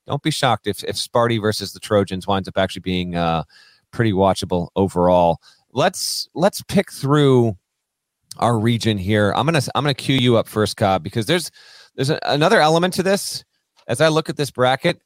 don't 0.07 0.23
be 0.23 0.31
shocked 0.31 0.65
if, 0.65 0.83
if 0.83 0.95
Sparty 0.95 1.39
versus 1.39 1.73
the 1.73 1.79
Trojans 1.79 2.25
winds 2.25 2.47
up 2.47 2.57
actually 2.57 2.81
being 2.81 3.15
uh, 3.15 3.43
pretty 3.91 4.11
watchable 4.11 4.69
overall. 4.75 5.39
Let's 5.71 6.27
let's 6.33 6.63
pick 6.63 6.91
through 6.91 7.57
our 8.37 8.57
region 8.57 8.97
here. 8.97 9.31
I'm 9.35 9.45
gonna 9.45 9.61
I'm 9.75 9.83
gonna 9.83 9.93
cue 9.93 10.17
you 10.17 10.37
up 10.37 10.47
first, 10.47 10.77
Cobb, 10.77 11.03
because 11.03 11.27
there's 11.27 11.51
there's 11.95 12.09
a, 12.09 12.19
another 12.23 12.59
element 12.59 12.93
to 12.95 13.03
this. 13.03 13.43
As 13.87 14.01
I 14.01 14.07
look 14.07 14.29
at 14.29 14.37
this 14.37 14.51
bracket, 14.51 15.01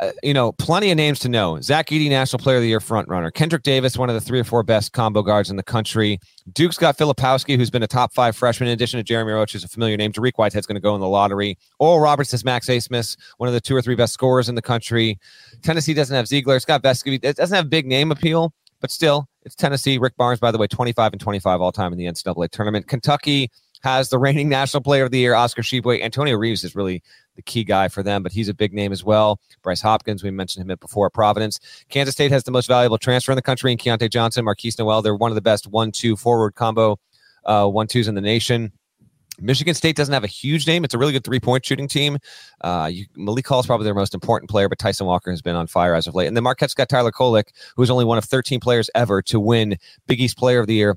uh, 0.00 0.10
you 0.22 0.34
know, 0.34 0.52
plenty 0.52 0.90
of 0.90 0.96
names 0.96 1.18
to 1.20 1.28
know. 1.28 1.60
Zach 1.60 1.88
Edey, 1.88 2.08
National 2.08 2.38
Player 2.38 2.56
of 2.56 2.62
the 2.62 2.68
Year 2.68 2.80
front 2.80 3.08
runner. 3.08 3.30
Kendrick 3.30 3.62
Davis, 3.62 3.96
one 3.96 4.08
of 4.08 4.14
the 4.14 4.20
three 4.20 4.40
or 4.40 4.44
four 4.44 4.62
best 4.62 4.92
combo 4.92 5.22
guards 5.22 5.48
in 5.48 5.56
the 5.56 5.62
country. 5.62 6.18
Duke's 6.52 6.76
got 6.76 6.98
Filipowski, 6.98 7.56
who's 7.56 7.70
been 7.70 7.82
a 7.82 7.86
top 7.86 8.12
five 8.12 8.36
freshman, 8.36 8.68
in 8.68 8.72
addition 8.72 8.98
to 8.98 9.04
Jeremy 9.04 9.32
Roach, 9.32 9.52
who's 9.52 9.64
a 9.64 9.68
familiar 9.68 9.96
name. 9.96 10.12
Dariq 10.12 10.32
Whitehead's 10.36 10.66
going 10.66 10.74
to 10.74 10.80
go 10.80 10.94
in 10.94 11.00
the 11.00 11.08
lottery. 11.08 11.56
Oral 11.78 12.00
Roberts 12.00 12.34
is 12.34 12.44
Max 12.44 12.66
Abmas, 12.68 13.16
one 13.38 13.48
of 13.48 13.54
the 13.54 13.60
two 13.60 13.76
or 13.76 13.82
three 13.82 13.94
best 13.94 14.12
scorers 14.12 14.48
in 14.48 14.54
the 14.54 14.62
country. 14.62 15.18
Tennessee 15.62 15.94
doesn't 15.94 16.14
have 16.14 16.26
Zeigler. 16.26 16.60
Scott 16.60 16.82
Vescovi. 16.82 17.22
It 17.22 17.36
doesn't 17.36 17.54
have 17.54 17.70
big 17.70 17.86
name 17.86 18.10
appeal, 18.10 18.52
but 18.80 18.90
still, 18.90 19.28
it's 19.44 19.54
Tennessee. 19.54 19.98
Rick 19.98 20.16
Barnes, 20.16 20.40
by 20.40 20.50
the 20.50 20.58
way, 20.58 20.66
25 20.66 21.12
and 21.12 21.20
25 21.20 21.60
all 21.60 21.70
time 21.70 21.92
in 21.92 21.98
the 21.98 22.06
NCAA 22.06 22.50
tournament. 22.50 22.88
Kentucky 22.88 23.50
has 23.82 24.08
the 24.08 24.18
reigning 24.18 24.48
National 24.48 24.82
Player 24.82 25.04
of 25.04 25.10
the 25.10 25.18
Year, 25.18 25.34
Oscar 25.34 25.62
Tshiebwe. 25.62 26.02
Antonio 26.02 26.36
Reeves 26.36 26.64
is 26.64 26.74
really 26.74 27.02
the 27.36 27.42
key 27.42 27.64
guy 27.64 27.88
for 27.88 28.02
them, 28.02 28.22
but 28.22 28.32
he's 28.32 28.48
a 28.48 28.54
big 28.54 28.72
name 28.72 28.92
as 28.92 29.04
well. 29.04 29.40
Bryce 29.62 29.80
Hopkins, 29.80 30.22
we 30.22 30.30
mentioned 30.30 30.68
him 30.68 30.76
before, 30.80 31.10
Providence. 31.10 31.60
Kansas 31.88 32.14
State 32.14 32.32
has 32.32 32.44
the 32.44 32.50
most 32.50 32.66
valuable 32.66 32.98
transfer 32.98 33.32
in 33.32 33.36
the 33.36 33.42
country 33.42 33.72
in 33.72 33.78
Keyontae 33.78 34.10
Johnson, 34.10 34.44
Markquis 34.44 34.78
Nowell. 34.78 35.02
They're 35.02 35.14
one 35.14 35.30
of 35.30 35.34
the 35.34 35.42
best 35.42 35.66
one-two 35.66 36.16
forward 36.16 36.54
combo 36.54 36.98
uh, 37.44 37.66
one-twos 37.66 38.08
in 38.08 38.14
the 38.14 38.20
nation. 38.20 38.72
Michigan 39.38 39.74
State 39.74 39.96
doesn't 39.96 40.14
have 40.14 40.24
a 40.24 40.28
huge 40.28 40.66
name. 40.66 40.84
It's 40.84 40.94
a 40.94 40.98
really 40.98 41.12
good 41.12 41.24
three 41.24 41.40
point 41.40 41.64
shooting 41.64 41.88
team. 41.88 42.18
Uh, 42.62 42.88
you, 42.90 43.06
Malik 43.16 43.46
Hall 43.46 43.60
is 43.60 43.66
probably 43.66 43.84
their 43.84 43.94
most 43.94 44.14
important 44.14 44.50
player, 44.50 44.68
but 44.68 44.78
Tyson 44.78 45.06
Walker 45.06 45.30
has 45.30 45.42
been 45.42 45.54
on 45.54 45.66
fire 45.66 45.94
as 45.94 46.06
of 46.06 46.14
late. 46.14 46.26
And 46.26 46.36
then 46.36 46.44
Marquette's 46.44 46.74
got 46.74 46.88
Tyler 46.88 47.12
Kolek, 47.12 47.48
who 47.76 47.82
is 47.82 47.90
only 47.90 48.04
one 48.04 48.18
of 48.18 48.24
13 48.24 48.60
players 48.60 48.88
ever 48.94 49.20
to 49.22 49.38
win 49.38 49.76
Big 50.06 50.20
East 50.20 50.38
Player 50.38 50.60
of 50.60 50.66
the 50.66 50.74
Year 50.74 50.96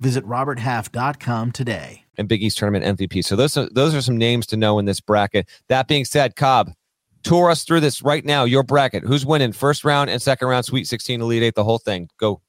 Visit 0.00 0.24
roberthalf.com 0.24 1.52
today. 1.52 2.04
And 2.16 2.28
Big 2.28 2.42
East 2.42 2.58
tournament 2.58 2.98
MVP. 2.98 3.24
So 3.24 3.36
those 3.36 3.56
are, 3.56 3.68
those 3.70 3.94
are 3.94 4.02
some 4.02 4.16
names 4.16 4.46
to 4.48 4.56
know 4.56 4.78
in 4.78 4.84
this 4.84 5.00
bracket. 5.00 5.48
That 5.68 5.88
being 5.88 6.04
said, 6.04 6.36
Cobb, 6.36 6.72
tour 7.24 7.50
us 7.50 7.64
through 7.64 7.80
this 7.80 8.02
right 8.02 8.24
now. 8.24 8.44
Your 8.44 8.62
bracket. 8.62 9.02
Who's 9.02 9.26
winning 9.26 9.52
first 9.52 9.84
round 9.84 10.10
and 10.10 10.22
second 10.22 10.48
round, 10.48 10.64
Sweet 10.64 10.86
16, 10.86 11.20
Elite 11.20 11.42
Eight, 11.42 11.54
the 11.54 11.64
whole 11.64 11.78
thing? 11.78 12.08
Go. 12.18 12.40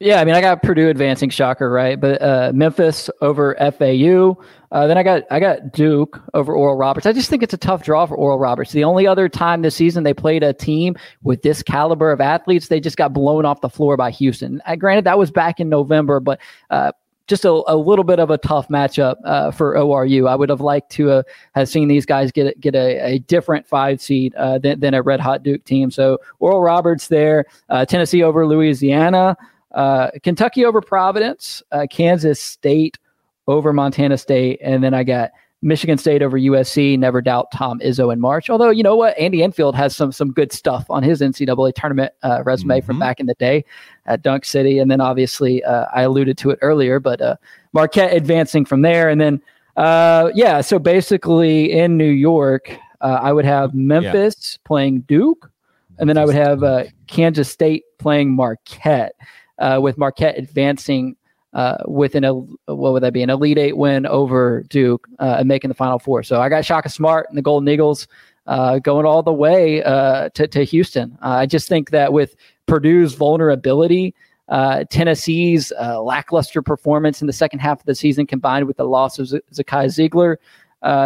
Yeah, 0.00 0.20
I 0.20 0.24
mean, 0.24 0.36
I 0.36 0.40
got 0.40 0.62
Purdue 0.62 0.90
advancing, 0.90 1.28
shocker, 1.28 1.68
right? 1.68 2.00
But 2.00 2.22
uh, 2.22 2.52
Memphis 2.54 3.10
over 3.20 3.56
FAU. 3.56 4.40
Uh, 4.70 4.86
then 4.86 4.96
I 4.96 5.02
got 5.02 5.24
I 5.28 5.40
got 5.40 5.72
Duke 5.72 6.20
over 6.34 6.54
Oral 6.54 6.76
Roberts. 6.76 7.04
I 7.04 7.12
just 7.12 7.28
think 7.28 7.42
it's 7.42 7.54
a 7.54 7.58
tough 7.58 7.82
draw 7.82 8.06
for 8.06 8.16
Oral 8.16 8.38
Roberts. 8.38 8.70
The 8.70 8.84
only 8.84 9.08
other 9.08 9.28
time 9.28 9.62
this 9.62 9.74
season 9.74 10.04
they 10.04 10.14
played 10.14 10.44
a 10.44 10.52
team 10.52 10.94
with 11.22 11.42
this 11.42 11.64
caliber 11.64 12.12
of 12.12 12.20
athletes, 12.20 12.68
they 12.68 12.78
just 12.78 12.96
got 12.96 13.12
blown 13.12 13.44
off 13.44 13.60
the 13.60 13.68
floor 13.68 13.96
by 13.96 14.12
Houston. 14.12 14.62
Uh, 14.66 14.76
granted, 14.76 15.04
that 15.04 15.18
was 15.18 15.32
back 15.32 15.58
in 15.58 15.68
November, 15.68 16.20
but 16.20 16.38
uh, 16.70 16.92
just 17.26 17.44
a, 17.44 17.50
a, 17.66 17.76
little 17.76 18.04
bit 18.04 18.20
of 18.20 18.30
a 18.30 18.38
tough 18.38 18.68
matchup 18.68 19.16
uh, 19.24 19.50
for 19.50 19.74
ORU. 19.74 20.28
I 20.28 20.36
would 20.36 20.48
have 20.48 20.60
liked 20.60 20.90
to 20.92 21.10
uh, 21.10 21.22
have 21.54 21.68
seen 21.68 21.88
these 21.88 22.06
guys 22.06 22.30
get 22.30 22.60
get 22.60 22.76
a, 22.76 23.14
a 23.14 23.18
different 23.18 23.66
five 23.66 24.00
seed 24.00 24.34
uh, 24.36 24.58
than, 24.58 24.78
than, 24.78 24.94
a 24.94 25.02
red 25.02 25.18
hot 25.18 25.42
Duke 25.42 25.64
team. 25.64 25.90
So 25.90 26.18
Oral 26.38 26.60
Roberts 26.60 27.08
there, 27.08 27.46
uh, 27.68 27.84
Tennessee 27.84 28.22
over 28.22 28.46
Louisiana. 28.46 29.36
Uh, 29.72 30.10
Kentucky 30.22 30.64
over 30.64 30.80
Providence, 30.80 31.62
uh, 31.72 31.86
Kansas 31.90 32.40
State 32.40 32.98
over 33.46 33.72
Montana 33.72 34.16
State, 34.16 34.60
and 34.62 34.82
then 34.82 34.94
I 34.94 35.04
got 35.04 35.30
Michigan 35.60 35.98
State 35.98 36.22
over 36.22 36.38
USC. 36.38 36.98
Never 36.98 37.20
doubt 37.20 37.50
Tom 37.52 37.80
Izzo 37.80 38.12
in 38.12 38.20
March. 38.20 38.48
Although 38.48 38.70
you 38.70 38.82
know 38.82 38.94
what, 38.94 39.18
Andy 39.18 39.42
Enfield 39.42 39.74
has 39.74 39.96
some 39.96 40.12
some 40.12 40.32
good 40.32 40.52
stuff 40.52 40.86
on 40.88 41.02
his 41.02 41.20
NCAA 41.20 41.74
tournament 41.74 42.12
uh, 42.22 42.42
resume 42.44 42.78
mm-hmm. 42.78 42.86
from 42.86 42.98
back 42.98 43.20
in 43.20 43.26
the 43.26 43.34
day 43.34 43.64
at 44.06 44.22
Dunk 44.22 44.44
City, 44.44 44.78
and 44.78 44.90
then 44.90 45.00
obviously 45.00 45.64
uh, 45.64 45.86
I 45.94 46.02
alluded 46.02 46.38
to 46.38 46.50
it 46.50 46.58
earlier, 46.62 47.00
but 47.00 47.20
uh, 47.20 47.36
Marquette 47.72 48.12
advancing 48.14 48.64
from 48.64 48.82
there, 48.82 49.08
and 49.08 49.20
then 49.20 49.42
uh, 49.76 50.30
yeah. 50.34 50.60
So 50.60 50.78
basically, 50.78 51.72
in 51.72 51.96
New 51.96 52.10
York, 52.10 52.70
uh, 53.00 53.18
I 53.22 53.32
would 53.32 53.44
have 53.44 53.74
Memphis 53.74 54.52
yeah. 54.52 54.66
playing 54.66 55.00
Duke, 55.02 55.50
and 55.98 56.08
then 56.08 56.16
I 56.16 56.24
would 56.24 56.36
have 56.36 56.62
uh, 56.62 56.84
Kansas 57.08 57.50
State 57.50 57.84
playing 57.98 58.30
Marquette 58.34 59.14
uh, 59.58 59.78
with 59.80 59.98
Marquette 59.98 60.38
advancing 60.38 61.16
uh, 61.54 61.78
with 61.86 62.14
an 62.14 62.24
what 62.66 62.92
would 62.92 63.02
that 63.02 63.12
be 63.12 63.22
an 63.22 63.30
Elite 63.30 63.58
Eight 63.58 63.76
win 63.76 64.06
over 64.06 64.64
Duke 64.68 65.08
uh, 65.18 65.36
and 65.38 65.48
making 65.48 65.68
the 65.68 65.74
Final 65.74 65.98
Four. 65.98 66.22
So 66.22 66.40
I 66.40 66.48
got 66.48 66.64
Shaka 66.64 66.88
Smart 66.88 67.26
and 67.28 67.38
the 67.38 67.42
Golden 67.42 67.68
Eagles 67.68 68.06
uh, 68.46 68.78
going 68.78 69.06
all 69.06 69.22
the 69.22 69.32
way 69.32 69.82
uh, 69.82 70.28
to, 70.34 70.46
to 70.48 70.64
Houston. 70.64 71.16
Uh, 71.22 71.28
I 71.28 71.46
just 71.46 71.68
think 71.68 71.90
that 71.90 72.12
with 72.12 72.36
Purdue's 72.66 73.14
vulnerability. 73.14 74.14
Uh, 74.48 74.84
Tennessee's 74.88 75.70
lackluster 75.78 76.62
performance 76.62 77.20
in 77.20 77.26
the 77.26 77.34
second 77.34 77.58
half 77.58 77.80
of 77.80 77.84
the 77.84 77.94
season, 77.94 78.26
combined 78.26 78.66
with 78.66 78.78
the 78.78 78.84
loss 78.84 79.18
of 79.18 79.28
Z- 79.28 79.40
Zakai 79.52 79.88
Zeigler, 79.88 80.36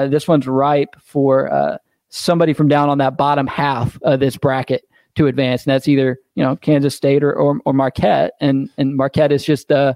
this 0.09 0.29
one's 0.29 0.47
ripe 0.47 0.95
for 1.01 1.81
somebody 2.09 2.53
from 2.53 2.69
down 2.69 2.89
on 2.89 2.99
that 2.99 3.17
bottom 3.17 3.49
half 3.49 4.01
of 4.03 4.21
this 4.21 4.37
bracket 4.37 4.85
to 5.17 5.27
advance, 5.27 5.65
and 5.65 5.73
that's 5.73 5.89
either 5.89 6.19
you 6.35 6.43
know 6.43 6.57
Kansas 6.57 6.95
State 6.95 7.23
or 7.23 7.33
or, 7.33 7.59
or 7.65 7.73
Marquette, 7.73 8.33
and 8.41 8.69
and 8.79 8.97
Marquette 8.97 9.33
is 9.33 9.45
just 9.45 9.71
uh, 9.71 9.95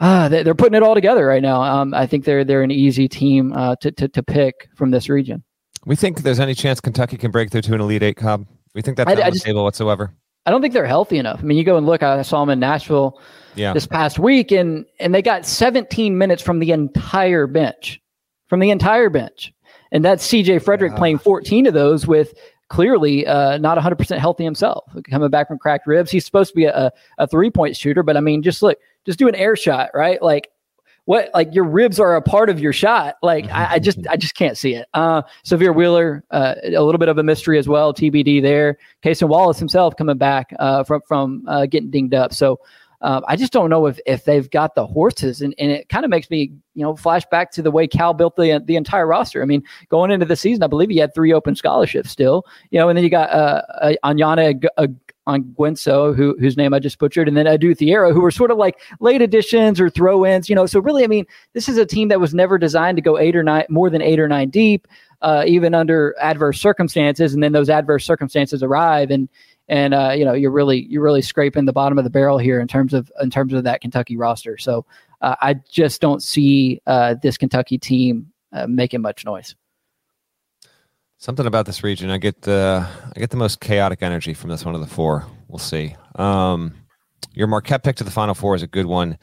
uh, 0.00 0.28
they're 0.28 0.54
putting 0.54 0.74
it 0.76 0.82
all 0.82 0.94
together 0.94 1.26
right 1.26 1.42
now. 1.42 1.62
Um, 1.62 1.94
I 1.94 2.06
think 2.06 2.24
they're 2.24 2.44
they're 2.44 2.62
an 2.62 2.70
easy 2.70 3.08
team 3.08 3.52
uh, 3.52 3.76
to, 3.76 3.90
to 3.92 4.08
to 4.08 4.22
pick 4.22 4.68
from 4.74 4.90
this 4.90 5.08
region. 5.08 5.42
We 5.86 5.96
think 5.96 6.22
there's 6.22 6.40
any 6.40 6.54
chance 6.54 6.80
Kentucky 6.80 7.16
can 7.16 7.30
break 7.30 7.50
through 7.50 7.62
to 7.62 7.74
an 7.74 7.80
Elite 7.80 8.02
Eight, 8.02 8.16
Cobb. 8.16 8.46
We 8.74 8.82
think 8.82 8.96
that's 8.96 9.10
I- 9.10 9.14
not 9.14 9.24
I 9.24 9.30
just- 9.30 9.44
table 9.44 9.64
whatsoever. 9.64 10.12
I 10.44 10.50
don't 10.52 10.62
think 10.62 10.74
they're 10.74 10.86
healthy 10.86 11.18
enough. 11.18 11.40
I 11.40 11.42
mean, 11.42 11.58
you 11.58 11.64
go 11.64 11.76
and 11.76 11.86
look. 11.86 12.04
I 12.04 12.22
saw 12.22 12.38
them 12.38 12.50
in 12.50 12.60
Nashville 12.60 13.20
Yeah. 13.56 13.72
this 13.72 13.84
past 13.84 14.20
week, 14.20 14.52
and 14.52 14.84
and 15.00 15.12
they 15.12 15.20
got 15.20 15.44
17 15.44 16.16
minutes 16.16 16.40
from 16.40 16.60
the 16.60 16.70
entire 16.70 17.48
bench, 17.48 18.00
from 18.46 18.60
the 18.60 18.70
entire 18.70 19.10
bench, 19.10 19.52
and 19.90 20.04
that's 20.04 20.24
C.J. 20.24 20.60
Fredrick 20.60 20.96
playing 20.96 21.18
14 21.18 21.66
of 21.66 21.74
those 21.74 22.06
with 22.06 22.32
clearly 22.68 23.26
uh, 23.26 23.58
not 23.58 23.76
100 23.76 23.96
percent 23.96 24.20
healthy 24.20 24.44
himself, 24.44 24.84
coming 25.10 25.30
back 25.30 25.48
from 25.48 25.58
cracked 25.58 25.86
ribs. 25.86 26.10
He's 26.10 26.24
supposed 26.24 26.50
to 26.50 26.56
be 26.56 26.64
a, 26.64 26.92
a 27.18 27.26
three 27.26 27.50
point 27.50 27.76
shooter, 27.76 28.02
but 28.02 28.16
I 28.16 28.20
mean, 28.20 28.42
just 28.42 28.62
look, 28.62 28.78
just 29.04 29.18
do 29.18 29.28
an 29.28 29.34
air 29.34 29.56
shot, 29.56 29.90
right? 29.94 30.20
Like 30.22 30.50
what 31.06 31.30
like 31.34 31.54
your 31.54 31.64
ribs 31.64 31.98
are 31.98 32.16
a 32.16 32.22
part 32.22 32.50
of 32.50 32.60
your 32.60 32.72
shot. 32.72 33.14
Like 33.22 33.48
I, 33.50 33.74
I 33.74 33.78
just 33.78 34.06
I 34.08 34.16
just 34.16 34.34
can't 34.34 34.58
see 34.58 34.74
it. 34.74 34.86
Uh 34.92 35.22
Sahvir 35.44 35.74
Wheeler, 35.74 36.24
uh, 36.32 36.56
a 36.64 36.82
little 36.82 36.98
bit 36.98 37.08
of 37.08 37.16
a 37.16 37.22
mystery 37.22 37.58
as 37.58 37.68
well. 37.68 37.94
TBD 37.94 38.42
there. 38.42 38.76
Cason 39.02 39.28
Wallace 39.28 39.58
himself 39.58 39.96
coming 39.96 40.18
back 40.18 40.52
uh, 40.58 40.84
from 40.84 41.00
from 41.06 41.44
uh, 41.46 41.66
getting 41.66 41.90
dinged 41.90 42.14
up. 42.14 42.34
So 42.34 42.60
um, 43.02 43.24
I 43.28 43.36
just 43.36 43.52
don't 43.52 43.70
know 43.70 43.86
if 43.86 43.98
if 44.06 44.24
they've 44.24 44.50
got 44.50 44.74
the 44.74 44.86
horses, 44.86 45.40
and, 45.40 45.54
and 45.58 45.70
it 45.70 45.88
kind 45.88 46.04
of 46.04 46.10
makes 46.10 46.30
me 46.30 46.52
you 46.74 46.82
know 46.82 46.96
flash 46.96 47.24
back 47.30 47.50
to 47.52 47.62
the 47.62 47.70
way 47.70 47.86
Cal 47.86 48.14
built 48.14 48.36
the 48.36 48.62
the 48.64 48.76
entire 48.76 49.06
roster. 49.06 49.42
I 49.42 49.44
mean, 49.44 49.62
going 49.88 50.10
into 50.10 50.26
the 50.26 50.36
season, 50.36 50.62
I 50.62 50.66
believe 50.66 50.90
he 50.90 50.98
had 50.98 51.14
three 51.14 51.32
open 51.32 51.54
scholarships 51.54 52.10
still. 52.10 52.44
You 52.70 52.78
know, 52.78 52.88
and 52.88 52.96
then 52.96 53.04
you 53.04 53.10
got 53.10 53.30
uh, 53.30 53.62
uh 53.80 53.92
Anyana. 54.04 54.64
Uh, 54.76 54.86
on 55.28 55.42
Gwenso, 55.58 56.14
who 56.14 56.36
whose 56.38 56.56
name 56.56 56.72
I 56.72 56.78
just 56.78 56.98
butchered, 56.98 57.26
and 57.26 57.36
then 57.36 57.46
Adou 57.46 57.74
Thiero, 57.74 58.12
who 58.12 58.20
were 58.20 58.30
sort 58.30 58.50
of 58.50 58.58
like 58.58 58.80
late 59.00 59.20
additions 59.20 59.80
or 59.80 59.90
throw-ins, 59.90 60.48
you 60.48 60.54
know. 60.54 60.66
So 60.66 60.78
really, 60.78 61.02
I 61.02 61.08
mean, 61.08 61.26
this 61.52 61.68
is 61.68 61.78
a 61.78 61.86
team 61.86 62.08
that 62.08 62.20
was 62.20 62.32
never 62.32 62.58
designed 62.58 62.96
to 62.96 63.02
go 63.02 63.18
eight 63.18 63.34
or 63.34 63.42
nine, 63.42 63.64
more 63.68 63.90
than 63.90 64.02
eight 64.02 64.20
or 64.20 64.28
nine 64.28 64.50
deep, 64.50 64.86
uh, 65.22 65.42
even 65.46 65.74
under 65.74 66.14
adverse 66.20 66.60
circumstances. 66.60 67.34
And 67.34 67.42
then 67.42 67.52
those 67.52 67.68
adverse 67.68 68.04
circumstances 68.04 68.62
arrive, 68.62 69.10
and 69.10 69.28
and 69.68 69.94
uh, 69.94 70.12
you 70.16 70.24
know 70.24 70.32
you're 70.32 70.50
really 70.50 70.86
you're 70.86 71.02
really 71.02 71.22
scraping 71.22 71.64
the 71.64 71.72
bottom 71.72 71.98
of 71.98 72.04
the 72.04 72.10
barrel 72.10 72.38
here 72.38 72.60
in 72.60 72.68
terms 72.68 72.94
of 72.94 73.10
in 73.20 73.30
terms 73.30 73.52
of 73.52 73.64
that 73.64 73.80
Kentucky 73.80 74.16
roster. 74.16 74.58
So 74.58 74.84
uh, 75.20 75.36
I 75.40 75.54
just 75.54 76.00
don't 76.00 76.22
see 76.22 76.80
uh, 76.86 77.14
this 77.22 77.36
Kentucky 77.36 77.78
team 77.78 78.32
uh, 78.52 78.66
making 78.66 79.02
much 79.02 79.24
noise. 79.24 79.54
Something 81.18 81.46
about 81.46 81.66
this 81.66 81.82
region, 81.82 82.10
I 82.10 82.18
get 82.18 82.42
the 82.42 82.86
I 83.14 83.18
get 83.18 83.30
the 83.30 83.36
most 83.36 83.60
chaotic 83.60 84.02
energy 84.02 84.34
from 84.34 84.50
this 84.50 84.64
one 84.64 84.74
of 84.74 84.80
the 84.80 84.86
four. 84.86 85.26
We'll 85.48 85.58
see. 85.58 85.96
Um, 86.16 86.74
your 87.32 87.46
Marquette 87.46 87.82
pick 87.82 87.96
to 87.96 88.04
the 88.04 88.10
Final 88.10 88.34
Four 88.34 88.54
is 88.54 88.62
a 88.62 88.66
good 88.66 88.86
one. 88.86 89.18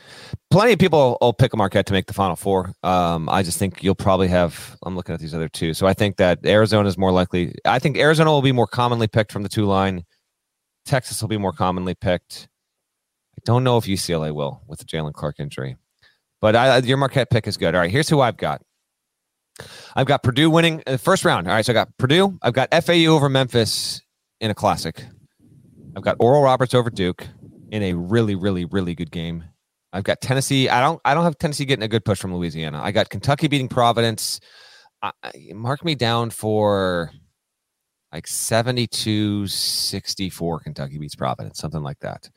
Plenty 0.52 0.74
of 0.74 0.80
people 0.80 1.18
will 1.20 1.34
pick 1.34 1.54
a 1.54 1.58
Marquette 1.58 1.88
to 1.88 1.94
make 1.94 2.06
the 2.06 2.14
Final 2.14 2.36
Four. 2.36 2.74
Um, 2.84 3.28
I 3.28 3.44
just 3.44 3.58
think 3.58 3.84
you'll 3.84 3.96
probably 3.96 4.28
have. 4.28 4.78
I'm 4.84 4.96
looking 4.96 5.14
at 5.14 5.20
these 5.20 5.34
other 5.34 5.50
two, 5.50 5.74
so 5.74 5.88
I 5.88 5.94
think 5.94 6.18
that 6.18 6.46
Arizona 6.46 6.88
is 6.88 6.98
more 6.98 7.12
likely. 7.12 7.56
I 7.66 7.80
think 7.80 7.98
Arizona 7.98 8.32
will 8.32 8.42
be 8.42 8.52
more 8.52 8.68
commonly 8.68 9.08
picked 9.08 9.32
from 9.32 9.44
the 9.44 9.50
two 9.50 9.66
line. 9.66 10.06
Texas 10.86 11.22
will 11.22 11.30
be 11.30 11.38
more 11.38 11.54
commonly 11.54 11.96
picked. 11.96 12.48
I 13.38 13.42
don't 13.46 13.64
know 13.64 13.78
if 13.78 13.86
UCLA 13.86 14.34
will 14.34 14.62
with 14.68 14.80
the 14.80 14.86
Jaylen 14.86 15.14
Clark 15.14 15.40
injury, 15.40 15.78
but 16.42 16.56
I, 16.56 16.78
your 16.78 16.98
Marquette 16.98 17.30
pick 17.30 17.48
is 17.48 17.58
good. 17.58 17.76
All 17.76 17.82
right, 17.82 17.92
here's 17.92 18.10
who 18.10 18.22
I've 18.22 18.38
got. 18.38 18.62
I've 19.96 20.08
got 20.08 20.24
Purdue 20.24 20.50
winning 20.50 20.82
the 20.86 20.98
first 20.98 21.26
round. 21.26 21.48
All 21.48 21.54
right, 21.54 21.66
so 21.66 21.72
I 21.72 21.76
got 21.76 21.96
Purdue. 21.98 22.38
I've 22.42 22.54
got 22.54 22.74
FAU 22.84 23.06
over 23.08 23.30
Memphis 23.30 24.02
in 24.40 24.52
a 24.52 24.56
classic. 24.56 25.04
I've 25.96 26.04
got 26.04 26.18
Oral 26.20 26.42
Roberts 26.42 26.74
over 26.74 26.90
Duke 26.90 27.28
in 27.72 27.84
a 27.84 27.94
really, 27.94 28.36
really, 28.36 28.66
really 28.66 28.96
good 28.96 29.12
game. 29.12 29.44
I've 29.92 30.04
got 30.04 30.22
Tennessee. 30.22 30.70
I 30.70 30.82
don't. 30.82 31.00
I 31.06 31.14
don't 31.14 31.24
have 31.24 31.38
Tennessee 31.38 31.66
getting 31.66 31.84
a 31.84 31.88
good 31.88 32.04
push 32.04 32.20
from 32.20 32.34
Louisiana. 32.36 32.82
I 32.82 32.92
got 32.92 33.10
Kentucky 33.10 33.48
beating 33.48 33.70
Providence. 33.70 34.40
I, 35.04 35.12
mark 35.54 35.86
me 35.86 35.94
down 35.94 36.32
for 36.32 37.12
like 38.14 38.28
72 38.28 39.48
64 39.48 40.60
Kentucky 40.60 41.00
beats 41.00 41.16
Providence, 41.16 41.60
something 41.60 41.82
like 41.82 42.00
that. 42.00 42.30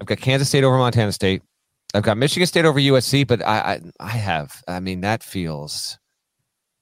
I've 0.00 0.06
got 0.06 0.18
Kansas 0.18 0.48
State 0.48 0.64
over 0.64 0.78
Montana 0.78 1.12
State. 1.12 1.42
I've 1.94 2.02
got 2.02 2.16
Michigan 2.16 2.46
State 2.46 2.64
over 2.64 2.80
USC, 2.80 3.26
but 3.26 3.42
I, 3.42 3.58
I, 3.58 3.80
I 4.00 4.08
have. 4.08 4.62
I 4.66 4.80
mean, 4.80 5.02
that 5.02 5.22
feels 5.22 5.98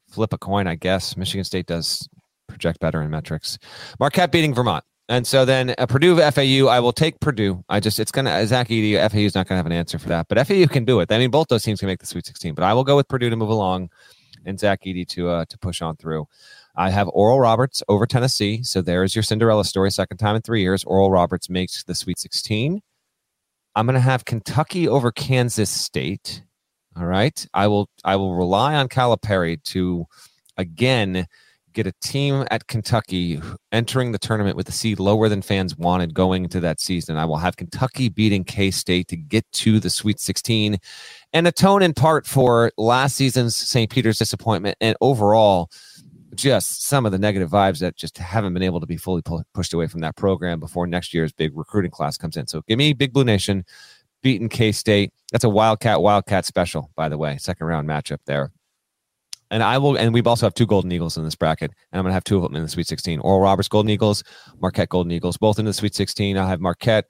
flip 0.09 0.33
a 0.33 0.38
coin, 0.38 0.69
I 0.69 0.77
guess. 0.77 1.16
Michigan 1.16 1.45
State 1.45 1.66
does 1.66 2.09
project 2.47 2.79
better 2.81 3.03
in 3.03 3.11
metrics. 3.11 3.59
Marquette 3.99 4.31
beating 4.31 4.55
Vermont. 4.55 4.85
And 5.09 5.27
so 5.27 5.45
then 5.45 5.75
uh, 5.77 5.87
Purdue 5.87 6.19
FAU, 6.31 6.69
I 6.69 6.79
will 6.79 6.93
take 6.93 7.19
Purdue. 7.19 7.64
I 7.69 7.81
just 7.81 7.99
it's 7.99 8.12
gonna 8.12 8.47
Zach 8.47 8.69
Edey, 8.69 8.95
FAU 9.11 9.19
is 9.19 9.35
not 9.35 9.49
gonna 9.49 9.59
have 9.59 9.66
an 9.66 9.73
answer 9.73 9.99
for 9.99 10.09
that, 10.09 10.29
but 10.29 10.47
FAU 10.47 10.69
can 10.69 10.85
do 10.85 11.01
it. 11.01 11.11
I 11.11 11.19
mean, 11.19 11.33
both 11.33 11.49
those 11.49 11.64
teams 11.64 11.81
can 11.81 11.88
make 11.88 11.99
the 11.99 12.07
Sweet 12.07 12.27
16, 12.27 12.55
but 12.55 12.62
I 12.62 12.73
will 12.75 12.85
go 12.85 12.95
with 12.95 13.09
Purdue 13.09 13.29
to 13.29 13.35
move 13.35 13.49
along, 13.49 13.90
and 14.45 14.59
Zach 14.59 14.85
Edey 14.85 15.07
to 15.09 15.29
uh, 15.29 15.45
to 15.47 15.59
push 15.59 15.83
on 15.83 15.97
through. 15.97 16.29
I 16.76 16.90
have 16.90 17.09
Oral 17.09 17.40
Roberts 17.40 17.83
over 17.88 18.06
Tennessee, 18.06 18.62
so 18.62 18.80
there's 18.80 19.14
your 19.14 19.22
Cinderella 19.22 19.64
story. 19.64 19.90
Second 19.90 20.18
time 20.18 20.37
in 20.37 20.42
three 20.42 20.62
years, 20.62 20.85
Oral 20.85 21.11
Roberts 21.11 21.50
makes 21.50 21.83
the 21.85 21.94
Sweet 21.94 22.18
16. 22.18 22.80
I'm 23.76 23.87
gonna 23.87 24.00
have 24.00 24.24
Kentucky 24.24 24.88
over 24.88 25.12
Kansas 25.12 25.70
State. 25.70 26.42
All 26.96 27.06
right, 27.06 27.46
I 27.54 27.66
will 27.66 27.88
I 28.04 28.16
will 28.16 28.35
rely 28.35 28.74
on 28.74 28.88
Calipari 28.88 29.62
to 29.64 30.06
again 30.56 31.26
get 31.72 31.87
a 31.87 31.92
team 32.02 32.44
at 32.50 32.66
Kentucky 32.66 33.40
entering 33.72 34.12
the 34.12 34.18
tournament 34.18 34.56
with 34.56 34.68
a 34.68 34.72
seed 34.72 34.98
lower 34.98 35.28
than 35.28 35.42
fans 35.42 35.76
wanted 35.76 36.14
going 36.14 36.44
into 36.44 36.61
that 36.61 36.80
season. 36.80 37.16
I 37.16 37.24
will 37.24 37.37
have 37.37 37.56
Kentucky 37.56 38.09
beating 38.09 38.44
K 38.44 38.70
State 38.70 39.09
to 39.09 39.16
get 39.16 39.50
to 39.52 39.78
the 39.78 39.90
Sweet 39.90 40.20
16 40.20 40.78
and 41.33 41.46
atone 41.46 41.83
in 41.83 41.94
part 41.94 42.26
for 42.26 42.72
last 42.76 43.16
season's 43.16 43.56
St. 43.56 43.90
Peter's 43.90 44.18
disappointment 44.18 44.76
and 44.80 44.96
overall 45.00 45.70
just 46.35 46.87
some 46.87 47.07
of 47.07 47.12
the 47.12 47.19
negative 47.19 47.51
vibes 47.51 47.81
that 47.81 47.97
just 47.97 48.19
haven't 48.19 48.55
been 48.55 48.62
able 48.62 48.81
to 48.81 48.87
be 48.87 48.97
fully 48.97 49.23
pu- 49.23 49.43
pushed 49.55 49.73
away 49.73 49.87
from 49.87 50.01
that 50.01 50.16
program 50.16 50.61
before 50.61 50.87
next 50.87 51.12
year's 51.12 51.33
big 51.33 51.57
recruiting 51.57 51.90
class 51.90 52.16
comes 52.16 52.37
in. 52.37 52.47
So 52.47 52.62
give 52.69 52.79
me 52.79 52.93
Big 52.93 53.12
Blue 53.12 53.25
Nation 53.25 53.64
beating 54.23 54.49
K 54.49 54.73
State. 54.73 55.12
That's 55.33 55.45
a 55.45 55.49
Wildcat 55.49 56.03
Wildcat 56.03 56.45
special, 56.45 56.90
by 56.95 57.09
the 57.09 57.19
way, 57.19 57.37
second 57.38 57.66
round 57.66 57.88
matchup 57.88 58.19
there. 58.27 58.53
And 59.53 59.64
I 59.64 59.79
will, 59.79 59.97
and 59.97 60.14
we 60.14 60.23
also 60.23 60.47
have 60.47 60.55
two 60.55 60.66
Golden 60.66 60.93
Eagles 60.93 61.16
in 61.16 61.25
this 61.25 61.35
bracket, 61.35 61.73
and 61.90 61.99
I'm 61.99 62.05
going 62.05 62.11
to 62.11 62.14
have 62.14 62.23
two 62.23 62.37
of 62.37 62.43
them 62.43 62.55
in 62.55 62.62
the 62.62 62.69
Sweet 62.69 62.87
16. 62.87 63.19
Oral 63.19 63.40
Roberts 63.40 63.66
Golden 63.66 63.90
Eagles, 63.90 64.23
Marquette 64.61 64.90
Golden 64.90 65.11
Eagles, 65.11 65.37
both 65.37 65.59
in 65.59 65.64
the 65.64 65.73
Sweet 65.73 65.95
16. 65.95 66.38
I'll 66.38 66.47
have 66.47 66.61
Marquette 66.61 67.07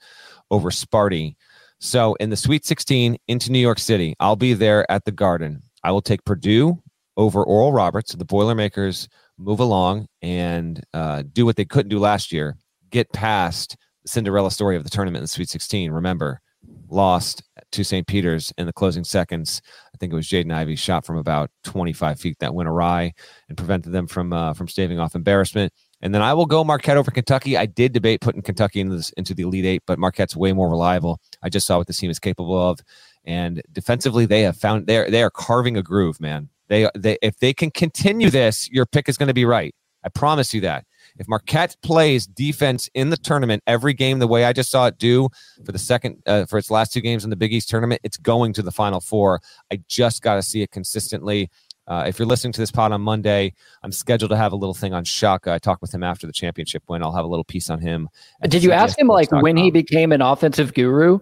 over 0.50 0.70
Sparty. 0.70 1.36
So 1.80 2.14
in 2.14 2.30
the 2.30 2.36
Sweet 2.36 2.64
16 2.64 3.18
into 3.28 3.52
New 3.52 3.58
York 3.58 3.78
City, 3.78 4.14
I'll 4.20 4.36
be 4.36 4.54
there 4.54 4.90
at 4.90 5.04
the 5.04 5.12
Garden. 5.12 5.62
I 5.84 5.92
will 5.92 6.00
take 6.00 6.24
Purdue 6.24 6.82
over 7.20 7.44
Oral 7.44 7.72
Roberts. 7.72 8.14
The 8.14 8.24
Boilermakers 8.24 9.08
move 9.38 9.60
along 9.60 10.06
and 10.22 10.82
uh, 10.94 11.22
do 11.32 11.44
what 11.44 11.56
they 11.56 11.64
couldn't 11.64 11.90
do 11.90 11.98
last 11.98 12.32
year 12.32 12.56
get 12.90 13.12
past 13.12 13.76
the 14.02 14.08
Cinderella 14.08 14.50
story 14.50 14.76
of 14.76 14.84
the 14.84 14.90
tournament 14.90 15.22
in 15.22 15.26
Sweet 15.26 15.48
16. 15.48 15.90
Remember, 15.90 16.40
lost 16.88 17.42
to 17.72 17.84
St. 17.84 18.06
Peter's 18.06 18.52
in 18.58 18.66
the 18.66 18.72
closing 18.72 19.04
seconds. 19.04 19.62
I 19.94 19.98
think 19.98 20.12
it 20.12 20.16
was 20.16 20.28
Jaden 20.28 20.52
Ivey 20.52 20.76
shot 20.76 21.04
from 21.04 21.16
about 21.16 21.50
25 21.64 22.20
feet 22.20 22.36
that 22.40 22.54
went 22.54 22.68
awry 22.68 23.12
and 23.48 23.56
prevented 23.56 23.92
them 23.92 24.06
from 24.06 24.32
uh, 24.32 24.54
from 24.54 24.68
staving 24.68 24.98
off 24.98 25.14
embarrassment. 25.14 25.72
And 26.02 26.14
then 26.14 26.22
I 26.22 26.32
will 26.32 26.46
go 26.46 26.64
Marquette 26.64 26.96
over 26.96 27.10
Kentucky. 27.10 27.56
I 27.56 27.66
did 27.66 27.92
debate 27.92 28.22
putting 28.22 28.40
Kentucky 28.42 28.80
into 28.80 28.96
this, 28.96 29.10
into 29.10 29.34
the 29.34 29.42
Elite 29.42 29.66
Eight, 29.66 29.82
but 29.86 29.98
Marquette's 29.98 30.34
way 30.34 30.52
more 30.52 30.70
reliable. 30.70 31.20
I 31.42 31.50
just 31.50 31.66
saw 31.66 31.76
what 31.76 31.86
this 31.86 31.98
team 31.98 32.10
is 32.10 32.18
capable 32.18 32.58
of, 32.58 32.80
and 33.24 33.62
defensively 33.72 34.24
they 34.24 34.42
have 34.42 34.56
found 34.56 34.86
they 34.86 35.08
they 35.10 35.22
are 35.22 35.30
carving 35.30 35.76
a 35.76 35.82
groove, 35.82 36.20
man. 36.20 36.48
They 36.70 36.88
they 36.94 37.18
if 37.20 37.36
they 37.38 37.52
can 37.52 37.70
continue 37.70 38.30
this, 38.30 38.70
your 38.70 38.86
pick 38.86 39.10
is 39.10 39.18
going 39.18 39.26
to 39.26 39.34
be 39.34 39.44
right. 39.44 39.74
I 40.02 40.08
promise 40.08 40.54
you 40.54 40.62
that. 40.62 40.86
If 41.18 41.28
Marquette 41.28 41.76
plays 41.82 42.26
defense 42.26 42.88
in 42.94 43.10
the 43.10 43.18
tournament 43.18 43.62
every 43.66 43.92
game 43.92 44.18
the 44.18 44.26
way 44.26 44.44
I 44.44 44.54
just 44.54 44.70
saw 44.70 44.86
it 44.86 44.96
do 44.96 45.28
for 45.66 45.72
the 45.72 45.78
second 45.78 46.22
uh, 46.26 46.46
for 46.46 46.58
its 46.58 46.70
last 46.70 46.92
two 46.92 47.02
games 47.02 47.24
in 47.24 47.30
the 47.30 47.36
Big 47.36 47.52
East 47.52 47.68
tournament, 47.68 48.00
it's 48.04 48.16
going 48.16 48.54
to 48.54 48.62
the 48.62 48.70
Final 48.70 49.00
Four. 49.00 49.40
I 49.70 49.80
just 49.88 50.22
got 50.22 50.36
to 50.36 50.42
see 50.42 50.62
it 50.62 50.70
consistently. 50.70 51.50
Uh, 51.86 52.04
if 52.06 52.20
you're 52.20 52.28
listening 52.28 52.52
to 52.52 52.60
this 52.60 52.70
pod 52.70 52.92
on 52.92 53.00
Monday, 53.00 53.52
I'm 53.82 53.90
scheduled 53.90 54.30
to 54.30 54.36
have 54.36 54.52
a 54.52 54.56
little 54.56 54.74
thing 54.74 54.94
on 54.94 55.02
Shaka. 55.02 55.52
I 55.52 55.58
talked 55.58 55.82
with 55.82 55.92
him 55.92 56.04
after 56.04 56.24
the 56.24 56.32
championship 56.32 56.84
win. 56.88 57.02
I'll 57.02 57.12
have 57.12 57.24
a 57.24 57.28
little 57.28 57.44
piece 57.44 57.68
on 57.68 57.80
him. 57.80 58.08
Did 58.48 58.62
you 58.62 58.70
ask 58.70 58.96
him 58.96 59.08
like 59.08 59.32
when 59.32 59.56
he 59.56 59.72
became 59.72 60.12
an 60.12 60.22
offensive 60.22 60.72
guru? 60.72 61.18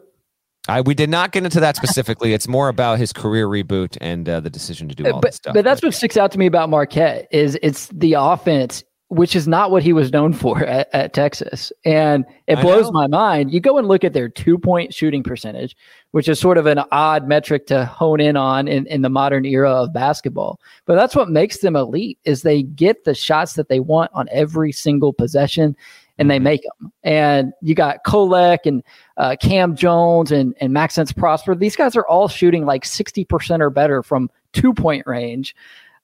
I, 0.69 0.83
we 0.83 0.95
did 0.95 1.09
not 1.09 1.33
get 1.33 1.45
into 1.45 1.61
that 1.61 1.77
specifically. 1.77 2.35
it's 2.35 2.47
more 2.47 2.69
about 2.69 2.99
his 2.99 3.13
career 3.13 3.47
reboot 3.47 3.97
and 4.01 4.29
uh, 4.29 4.41
the 4.41 4.51
decision 4.51 4.89
to 4.89 4.95
do 4.95 5.07
all 5.07 5.21
but 5.21 5.29
this 5.29 5.37
stuff. 5.37 5.55
but 5.55 5.65
that's 5.65 5.83
what 5.83 5.95
sticks 5.95 6.17
out 6.17 6.31
to 6.33 6.39
me 6.39 6.47
about 6.47 6.69
Marquette 6.69 7.27
is 7.31 7.59
it's 7.63 7.87
the 7.89 8.13
offense, 8.13 8.85
which 9.09 9.35
is 9.35 9.49
not 9.49 9.71
what 9.71 9.83
he 9.83 9.95
was 9.95 10.13
known 10.13 10.35
for 10.35 10.63
at, 10.65 10.89
at 10.93 11.15
Texas, 11.15 11.73
and 11.87 12.27
it 12.47 12.59
I 12.59 12.63
blows 12.63 12.87
know. 12.87 12.93
my 12.93 13.07
mind. 13.07 13.51
You 13.51 13.61
go 13.61 13.79
and 13.79 13.89
look 13.89 14.05
at 14.05 14.13
their 14.13 14.29
two 14.29 14.59
point 14.59 14.93
shooting 14.93 15.23
percentage, 15.23 15.75
which 16.11 16.29
is 16.29 16.39
sort 16.39 16.59
of 16.59 16.67
an 16.67 16.81
odd 16.93 17.27
metric 17.27 17.67
to 17.69 17.87
hone 17.87 18.21
in 18.21 18.37
on 18.37 18.69
in, 18.69 18.87
in 18.89 19.01
the 19.01 19.11
modern 19.11 19.47
era 19.47 19.71
of 19.71 19.95
basketball. 19.95 20.61
But 20.85 20.97
that's 20.97 21.17
what 21.17 21.31
makes 21.31 21.59
them 21.59 21.77
elite 21.77 22.19
is 22.25 22.43
they 22.43 22.63
get 22.63 23.05
the 23.05 23.15
shots 23.15 23.55
that 23.55 23.71
they 23.71 23.81
want 23.81 24.11
on 24.13 24.29
every 24.31 24.73
single 24.73 25.15
possession. 25.15 25.77
And 26.19 26.31
they 26.31 26.39
make 26.39 26.63
them. 26.63 26.93
And 27.03 27.53
you 27.63 27.75
got 27.75 28.05
Kolek 28.05 28.61
and 28.65 28.83
uh, 29.17 29.37
Cam 29.41 29.77
Jones 29.77 30.33
and, 30.33 30.55
and 30.61 30.73
Maxence 30.73 31.13
Prosper. 31.13 31.55
These 31.55 31.77
guys 31.77 31.97
are 31.97 32.07
all 32.07 32.29
shooting 32.29 32.67
like 32.67 32.85
60% 32.85 33.61
or 33.61 33.71
better 33.71 34.03
from 34.03 34.31
two 34.53 34.75
point 34.75 35.07
range. 35.07 35.55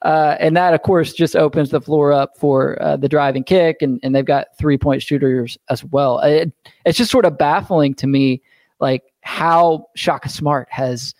Uh, 0.02 0.36
and 0.38 0.56
that, 0.56 0.74
of 0.74 0.82
course, 0.82 1.14
just 1.14 1.34
opens 1.34 1.70
the 1.70 1.80
floor 1.80 2.12
up 2.12 2.36
for 2.36 2.80
uh, 2.82 2.96
the 2.96 3.08
driving 3.08 3.42
kick, 3.42 3.78
and, 3.80 3.98
and 4.02 4.14
they've 4.14 4.26
got 4.26 4.48
three 4.58 4.76
point 4.76 5.02
shooters 5.02 5.56
as 5.70 5.82
well. 5.82 6.20
It, 6.20 6.52
it's 6.84 6.98
just 6.98 7.10
sort 7.10 7.24
of 7.24 7.38
baffling 7.38 7.94
to 7.94 8.06
me, 8.06 8.42
like 8.80 9.02
how 9.22 9.86
Shaka 9.94 10.28
Smart 10.28 10.68
has 10.70 11.14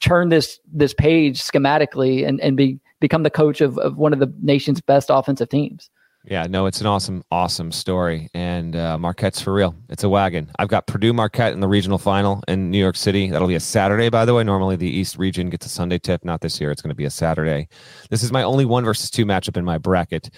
turned 0.00 0.30
this 0.30 0.60
this 0.70 0.92
page 0.94 1.42
schematically 1.42 2.26
and 2.26 2.40
and 2.40 2.56
be 2.56 2.78
become 3.00 3.22
the 3.22 3.30
coach 3.30 3.60
of, 3.60 3.78
of 3.78 3.96
one 3.96 4.12
of 4.12 4.18
the 4.18 4.32
nation's 4.42 4.80
best 4.80 5.08
offensive 5.10 5.48
teams. 5.48 5.90
Yeah, 6.28 6.46
no, 6.50 6.66
it's 6.66 6.80
an 6.80 6.88
awesome, 6.88 7.22
awesome 7.30 7.70
story. 7.70 8.28
And 8.34 8.74
uh, 8.74 8.98
Marquette's 8.98 9.40
for 9.40 9.52
real. 9.52 9.76
It's 9.88 10.02
a 10.02 10.08
wagon. 10.08 10.50
I've 10.58 10.66
got 10.66 10.88
Purdue 10.88 11.12
Marquette 11.12 11.52
in 11.52 11.60
the 11.60 11.68
regional 11.68 11.98
final 11.98 12.42
in 12.48 12.68
New 12.72 12.80
York 12.80 12.96
City. 12.96 13.30
That'll 13.30 13.46
be 13.46 13.54
a 13.54 13.60
Saturday, 13.60 14.08
by 14.08 14.24
the 14.24 14.34
way. 14.34 14.42
Normally 14.42 14.74
the 14.74 14.90
East 14.90 15.18
region 15.18 15.50
gets 15.50 15.66
a 15.66 15.68
Sunday 15.68 15.98
tip. 15.98 16.24
Not 16.24 16.40
this 16.40 16.60
year. 16.60 16.72
It's 16.72 16.82
going 16.82 16.88
to 16.90 16.96
be 16.96 17.04
a 17.04 17.10
Saturday. 17.10 17.68
This 18.10 18.24
is 18.24 18.32
my 18.32 18.42
only 18.42 18.64
one 18.64 18.84
versus 18.84 19.08
two 19.08 19.24
matchup 19.24 19.56
in 19.56 19.64
my 19.64 19.78
bracket. 19.78 20.30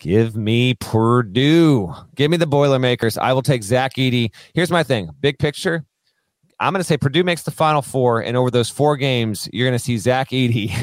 Give 0.00 0.36
me 0.36 0.72
Purdue. 0.74 1.94
Give 2.14 2.30
me 2.30 2.38
the 2.38 2.46
Boilermakers. 2.46 3.18
I 3.18 3.34
will 3.34 3.42
take 3.42 3.62
Zach 3.62 3.96
Edey. 3.96 4.30
Here's 4.54 4.70
my 4.70 4.82
thing 4.82 5.10
big 5.20 5.38
picture. 5.38 5.84
I'm 6.60 6.72
going 6.72 6.80
to 6.80 6.84
say 6.84 6.96
Purdue 6.96 7.24
makes 7.24 7.42
the 7.42 7.50
final 7.50 7.82
four. 7.82 8.22
And 8.22 8.38
over 8.38 8.50
those 8.50 8.70
four 8.70 8.96
games, 8.96 9.50
you're 9.52 9.68
going 9.68 9.78
to 9.78 9.84
see 9.84 9.98
Zach 9.98 10.30
Edey. 10.30 10.74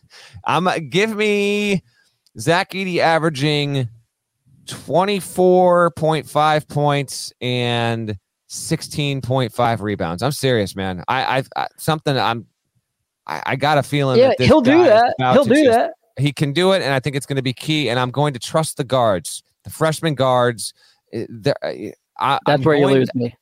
I'm 0.46 0.66
give 0.88 1.14
me 1.14 1.82
Zach 2.38 2.72
Edey 2.72 2.98
averaging 2.98 3.88
24.5 4.66 6.68
points 6.68 7.32
and 7.40 8.18
16.5 8.50 9.80
rebounds. 9.80 10.22
I'm 10.22 10.32
serious, 10.32 10.76
man. 10.76 11.02
I, 11.08 11.38
I, 11.38 11.42
I 11.56 11.66
something 11.78 12.16
I'm, 12.16 12.46
I, 13.26 13.42
I, 13.46 13.56
got 13.56 13.78
a 13.78 13.82
feeling. 13.82 14.18
Yeah, 14.18 14.34
that 14.38 14.44
he'll 14.44 14.60
do 14.60 14.84
that. 14.84 15.14
He'll 15.18 15.44
do 15.44 15.64
just, 15.64 15.70
that. 15.70 15.94
He 16.18 16.32
can 16.32 16.52
do 16.52 16.72
it, 16.72 16.82
and 16.82 16.94
I 16.94 17.00
think 17.00 17.16
it's 17.16 17.26
going 17.26 17.36
to 17.36 17.42
be 17.42 17.52
key. 17.52 17.90
And 17.90 17.98
I'm 17.98 18.10
going 18.10 18.32
to 18.34 18.38
trust 18.38 18.76
the 18.76 18.84
guards, 18.84 19.42
the 19.64 19.70
freshman 19.70 20.14
guards. 20.14 20.72
Eh, 21.12 21.26
eh, 21.62 21.90
I, 22.18 22.38
That's 22.46 22.60
I'm 22.60 22.62
where 22.62 22.76
you 22.76 22.86
lose 22.86 23.14
me. 23.14 23.34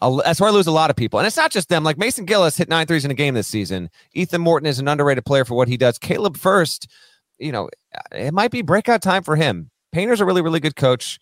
That's 0.00 0.40
where 0.40 0.48
I 0.48 0.52
lose 0.52 0.68
a 0.68 0.72
lot 0.72 0.90
of 0.90 0.96
people. 0.96 1.18
And 1.18 1.26
it's 1.26 1.36
not 1.36 1.50
just 1.50 1.68
them. 1.68 1.82
Like 1.82 1.98
Mason 1.98 2.24
Gillis 2.24 2.56
hit 2.56 2.68
nine 2.68 2.86
threes 2.86 3.04
in 3.04 3.10
a 3.10 3.14
game 3.14 3.34
this 3.34 3.48
season. 3.48 3.90
Ethan 4.14 4.40
Morton 4.40 4.66
is 4.66 4.78
an 4.78 4.86
underrated 4.86 5.24
player 5.24 5.44
for 5.44 5.54
what 5.54 5.66
he 5.66 5.76
does. 5.76 5.98
Caleb 5.98 6.36
Furst 6.36 6.88
you 7.38 7.52
know, 7.52 7.68
it 8.12 8.32
might 8.32 8.50
be 8.50 8.62
breakout 8.62 9.02
time 9.02 9.22
for 9.22 9.36
him. 9.36 9.70
Painter's 9.92 10.20
a 10.20 10.24
really, 10.24 10.42
really 10.42 10.60
good 10.60 10.76
coach. 10.76 11.18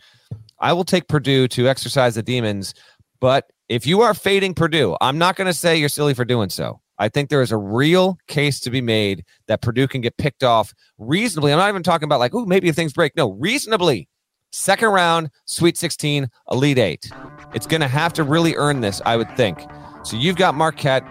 I 0.58 0.72
will 0.72 0.84
take 0.84 1.08
Purdue 1.08 1.48
to 1.48 1.68
exercise 1.68 2.14
the 2.14 2.22
demons. 2.22 2.74
But 3.20 3.50
if 3.68 3.86
you 3.86 4.02
are 4.02 4.14
fading 4.14 4.54
Purdue, 4.54 4.96
I'm 5.00 5.18
not 5.18 5.36
going 5.36 5.46
to 5.46 5.54
say 5.54 5.76
you're 5.76 5.88
silly 5.88 6.14
for 6.14 6.24
doing 6.24 6.50
so. 6.50 6.80
I 6.98 7.08
think 7.08 7.28
there 7.28 7.42
is 7.42 7.52
a 7.52 7.58
real 7.58 8.16
case 8.26 8.58
to 8.60 8.70
be 8.70 8.80
made 8.80 9.24
that 9.48 9.60
Purdue 9.60 9.86
can 9.86 10.00
get 10.00 10.16
picked 10.16 10.42
off 10.42 10.72
reasonably. 10.98 11.52
I'm 11.52 11.58
not 11.58 11.68
even 11.68 11.82
talking 11.82 12.06
about 12.06 12.20
like, 12.20 12.34
oh, 12.34 12.46
maybe 12.46 12.70
things 12.72 12.92
break. 12.92 13.14
No, 13.16 13.32
reasonably. 13.32 14.08
Second 14.52 14.88
round, 14.88 15.30
Sweet 15.44 15.76
16, 15.76 16.28
Elite 16.50 16.78
Eight. 16.78 17.10
It's 17.54 17.66
going 17.66 17.82
to 17.82 17.88
have 17.88 18.12
to 18.14 18.22
really 18.22 18.54
earn 18.56 18.80
this, 18.80 19.02
I 19.04 19.16
would 19.16 19.34
think. 19.36 19.58
So 20.04 20.16
you've 20.16 20.36
got 20.36 20.54
Marquette. 20.54 21.04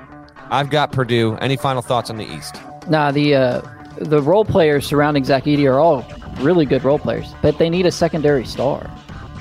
I've 0.49 0.69
got 0.69 0.91
Purdue. 0.91 1.35
Any 1.35 1.57
final 1.57 1.81
thoughts 1.81 2.09
on 2.09 2.17
the 2.17 2.25
East? 2.25 2.55
Nah, 2.89 3.11
the 3.11 3.35
uh, 3.35 3.61
the 3.97 4.21
role 4.21 4.45
players 4.45 4.86
surrounding 4.86 5.23
Zach 5.23 5.45
Edey 5.45 5.69
are 5.71 5.79
all 5.79 6.05
really 6.39 6.65
good 6.65 6.84
role 6.84 6.99
players, 6.99 7.34
but 7.41 7.58
they 7.58 7.69
need 7.69 7.86
a 7.86 7.91
secondary 7.91 8.45
star. 8.45 8.89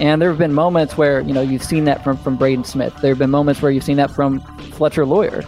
And 0.01 0.21
there 0.21 0.29
have 0.29 0.39
been 0.39 0.55
moments 0.55 0.97
where, 0.97 1.21
you 1.21 1.33
know, 1.33 1.41
you've 1.41 1.63
seen 1.63 1.85
that 1.85 2.03
from, 2.03 2.17
from 2.17 2.37
Braden 2.37 2.65
Smith. 2.65 2.95
There 3.01 3.11
have 3.11 3.19
been 3.19 3.31
moments 3.31 3.63
where 3.63 3.71
you've 3.71 3.85
seen 3.85 3.97
that 3.99 4.11
from 4.11 4.41
Fletcher 4.73 5.07
Loyer. 5.07 5.45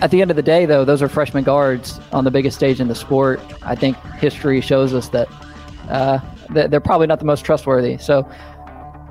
At 0.00 0.10
the 0.10 0.20
end 0.20 0.30
of 0.30 0.36
the 0.36 0.42
day, 0.42 0.66
though, 0.66 0.84
those 0.84 1.02
are 1.02 1.08
freshman 1.08 1.42
guards 1.42 2.00
on 2.12 2.24
the 2.24 2.30
biggest 2.30 2.56
stage 2.56 2.80
in 2.80 2.88
the 2.88 2.94
sport. 2.94 3.40
I 3.62 3.74
think 3.74 3.96
history 4.18 4.60
shows 4.60 4.94
us 4.94 5.08
that 5.08 5.28
uh, 5.88 6.18
they're 6.50 6.80
probably 6.80 7.06
not 7.06 7.18
the 7.18 7.24
most 7.24 7.44
trustworthy. 7.44 7.98
So 7.98 8.30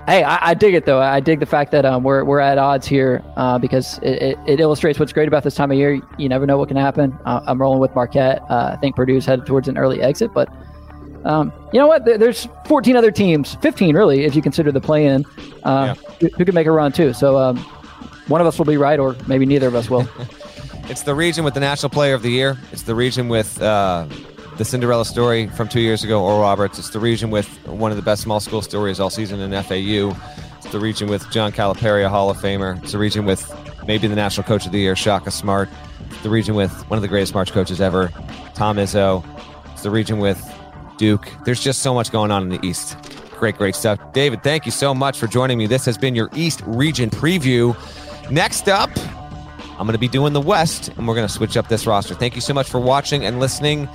Hey, 0.08 0.24
I, 0.24 0.50
I, 0.50 0.54
dig 0.54 0.76
it 0.76 0.86
though. 0.86 1.02
I 1.02 1.20
dig 1.20 1.40
the 1.40 1.48
fact 1.48 1.72
that 1.72 1.84
um, 1.84 2.04
we're 2.04 2.24
we're 2.24 2.40
at 2.40 2.60
odds 2.60 2.86
here 2.86 3.24
uh, 3.38 3.58
because 3.58 3.98
it, 4.00 4.22
it, 4.22 4.38
it, 4.46 4.60
illustrates 4.60 5.00
what's 5.00 5.12
great 5.12 5.28
about 5.28 5.44
this 5.44 5.56
time 5.56 5.72
of 5.72 5.78
year. 5.78 6.00
You 6.20 6.30
never 6.30 6.46
know 6.46 6.60
what 6.60 6.68
can 6.68 6.78
happen. 6.78 7.18
Uh, 7.26 7.42
I'm 7.48 7.60
rolling 7.60 7.80
with 7.80 7.96
Marquette. 7.96 8.44
Uh, 8.48 8.72
I 8.74 8.76
think 8.76 8.96
Purdue's 8.96 9.26
headed 9.26 9.48
towards 9.48 9.68
an 9.68 9.80
early 9.80 10.04
exit, 10.04 10.32
but 10.32 10.48
um, 11.26 11.52
you 11.74 11.80
know 11.80 11.88
what? 11.88 12.06
There's 12.06 12.48
14 12.68 12.96
other 12.96 13.10
teams, 13.10 13.56
15 13.56 13.96
really, 13.96 14.26
if 14.26 14.36
you 14.36 14.44
consider 14.44 14.72
the 14.72 14.80
play-in, 14.80 15.26
uh, 15.64 15.96
yeah. 15.96 16.12
who, 16.20 16.28
who 16.38 16.46
can 16.46 16.54
make 16.54 16.68
a 16.68 16.72
run 16.72 16.92
too. 16.92 17.12
So 17.12 17.38
um, 17.40 17.58
one 18.28 18.42
of 18.42 18.48
us 18.48 18.60
will 18.60 18.66
be 18.66 18.78
right, 18.78 19.00
or 19.00 19.16
maybe 19.28 19.48
neither 19.48 19.68
of 19.68 19.74
us 19.74 19.90
will. 19.90 20.08
it's 20.84 21.02
the 21.02 21.16
region 21.16 21.44
with 21.44 21.56
the 21.56 21.60
National 21.60 21.90
Player 21.90 22.14
of 22.14 22.22
the 22.22 22.30
Year. 22.30 22.60
It's 22.72 22.84
the 22.84 22.94
region 22.94 23.28
with 23.28 23.60
uh, 23.60 24.06
the 24.58 24.66
Cinderella 24.66 25.06
story 25.06 25.48
from 25.48 25.68
two 25.68 25.82
years 25.82 26.04
ago, 26.04 26.24
Oral 26.24 26.40
Roberts. 26.40 26.80
It's 26.80 26.90
the 26.90 27.00
region 27.00 27.30
with 27.30 27.48
one 27.68 27.92
of 27.92 27.98
the 27.98 28.04
best 28.04 28.22
small 28.22 28.40
school 28.40 28.62
stories 28.62 29.00
all 29.00 29.10
season 29.10 29.40
in 29.40 29.52
FAU. 29.64 30.18
It's 30.58 30.72
the 30.72 30.80
region 30.80 31.10
with 31.10 31.30
John 31.30 31.52
Calipari, 31.52 32.06
a 32.06 32.10
Hall 32.10 32.30
of 32.30 32.38
Famer. 32.38 32.82
It's 32.82 32.94
the 32.94 32.98
region 32.98 33.26
with 33.26 33.54
maybe 33.86 34.08
the 34.08 34.16
National 34.16 34.48
Coach 34.48 34.66
of 34.66 34.72
the 34.72 34.80
Year, 34.80 34.96
Shaka 34.96 35.32
Smart. 35.32 35.70
It's 36.10 36.24
the 36.24 36.30
region 36.30 36.56
with 36.56 36.72
one 36.90 36.98
of 36.98 37.02
the 37.02 37.08
greatest 37.08 37.34
March 37.34 37.52
coaches 37.52 37.82
ever, 37.82 38.12
Tom 38.54 38.78
Izzo. 38.78 39.26
It's 39.74 39.84
the 39.84 39.92
region 39.92 40.20
with 40.20 40.42
Duke. 40.98 41.30
There's 41.44 41.62
just 41.62 41.82
so 41.82 41.94
much 41.94 42.12
going 42.12 42.32
on 42.32 42.44
in 42.44 42.50
the 42.50 42.66
East. 42.66 42.98
Great, 43.32 43.58
great 43.58 43.76
stuff. 43.76 44.00
David, 44.14 44.42
thank 44.42 44.66
you 44.66 44.72
so 44.72 44.94
much 44.94 45.20
for 45.20 45.28
joining 45.28 45.58
me. 45.58 45.68
This 45.68 45.84
has 45.86 45.98
been 45.98 46.16
your 46.16 46.30
East 46.34 46.62
Region 46.66 47.10
preview. 47.10 47.76
Next 48.32 48.70
up, 48.70 48.90
I'm 49.78 49.86
going 49.86 49.92
to 49.92 50.00
be 50.00 50.08
doing 50.08 50.32
the 50.32 50.42
West, 50.42 50.88
and 50.88 51.06
we're 51.06 51.16
going 51.16 51.28
to 51.28 51.34
switch 51.34 51.58
up 51.58 51.68
this 51.68 51.86
roster. 51.86 52.16
Thank 52.16 52.36
you 52.36 52.42
so 52.42 52.54
much 52.54 52.70
for 52.70 52.80
watching 52.80 53.26
and 53.26 53.42
listening. 53.42 53.90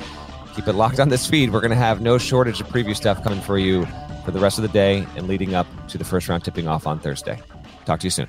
Keep 0.55 0.69
it 0.69 0.73
locked 0.75 1.01
on 1.01 1.09
this 1.09 1.27
feed. 1.27 1.53
We're 1.53 1.61
going 1.61 1.71
to 1.71 1.77
have 1.77 2.01
no 2.01 2.19
shortage 2.19 2.61
of 2.61 2.69
preview 2.69 2.97
stuff 2.97 3.23
coming 3.23 3.41
for 3.41 3.59
you 3.59 3.87
for 4.25 4.31
the 4.31 4.41
rest 4.41 4.59
of 4.59 4.63
the 4.63 4.69
day 4.69 5.07
and 5.17 5.29
leading 5.29 5.55
up 5.55 5.67
to 5.89 5.99
the 5.99 6.05
first 6.05 6.29
round 6.29 6.45
tipping 6.45 6.69
off 6.69 6.87
on 6.87 6.99
Thursday. 6.99 7.41
Talk 7.85 8.01
to 8.01 8.07
you 8.07 8.11
soon. 8.11 8.29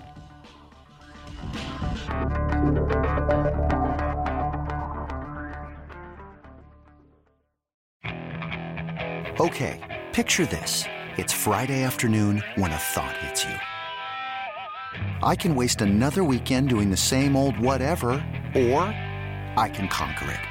Okay, 9.40 9.80
picture 10.14 10.46
this. 10.46 10.86
It's 11.18 11.34
Friday 11.34 11.84
afternoon 11.84 12.44
when 12.56 12.72
a 12.72 12.78
thought 12.78 13.18
hits 13.18 13.44
you. 13.44 13.56
I 15.24 15.36
can 15.36 15.56
waste 15.56 15.82
another 15.82 16.24
weekend 16.24 16.70
doing 16.70 16.92
the 16.92 16.98
same 16.98 17.36
old 17.36 17.58
whatever, 17.60 18.12
or 18.54 18.84
I 19.58 19.72
can 19.74 19.88
conquer 19.88 20.30
it. 20.30 20.51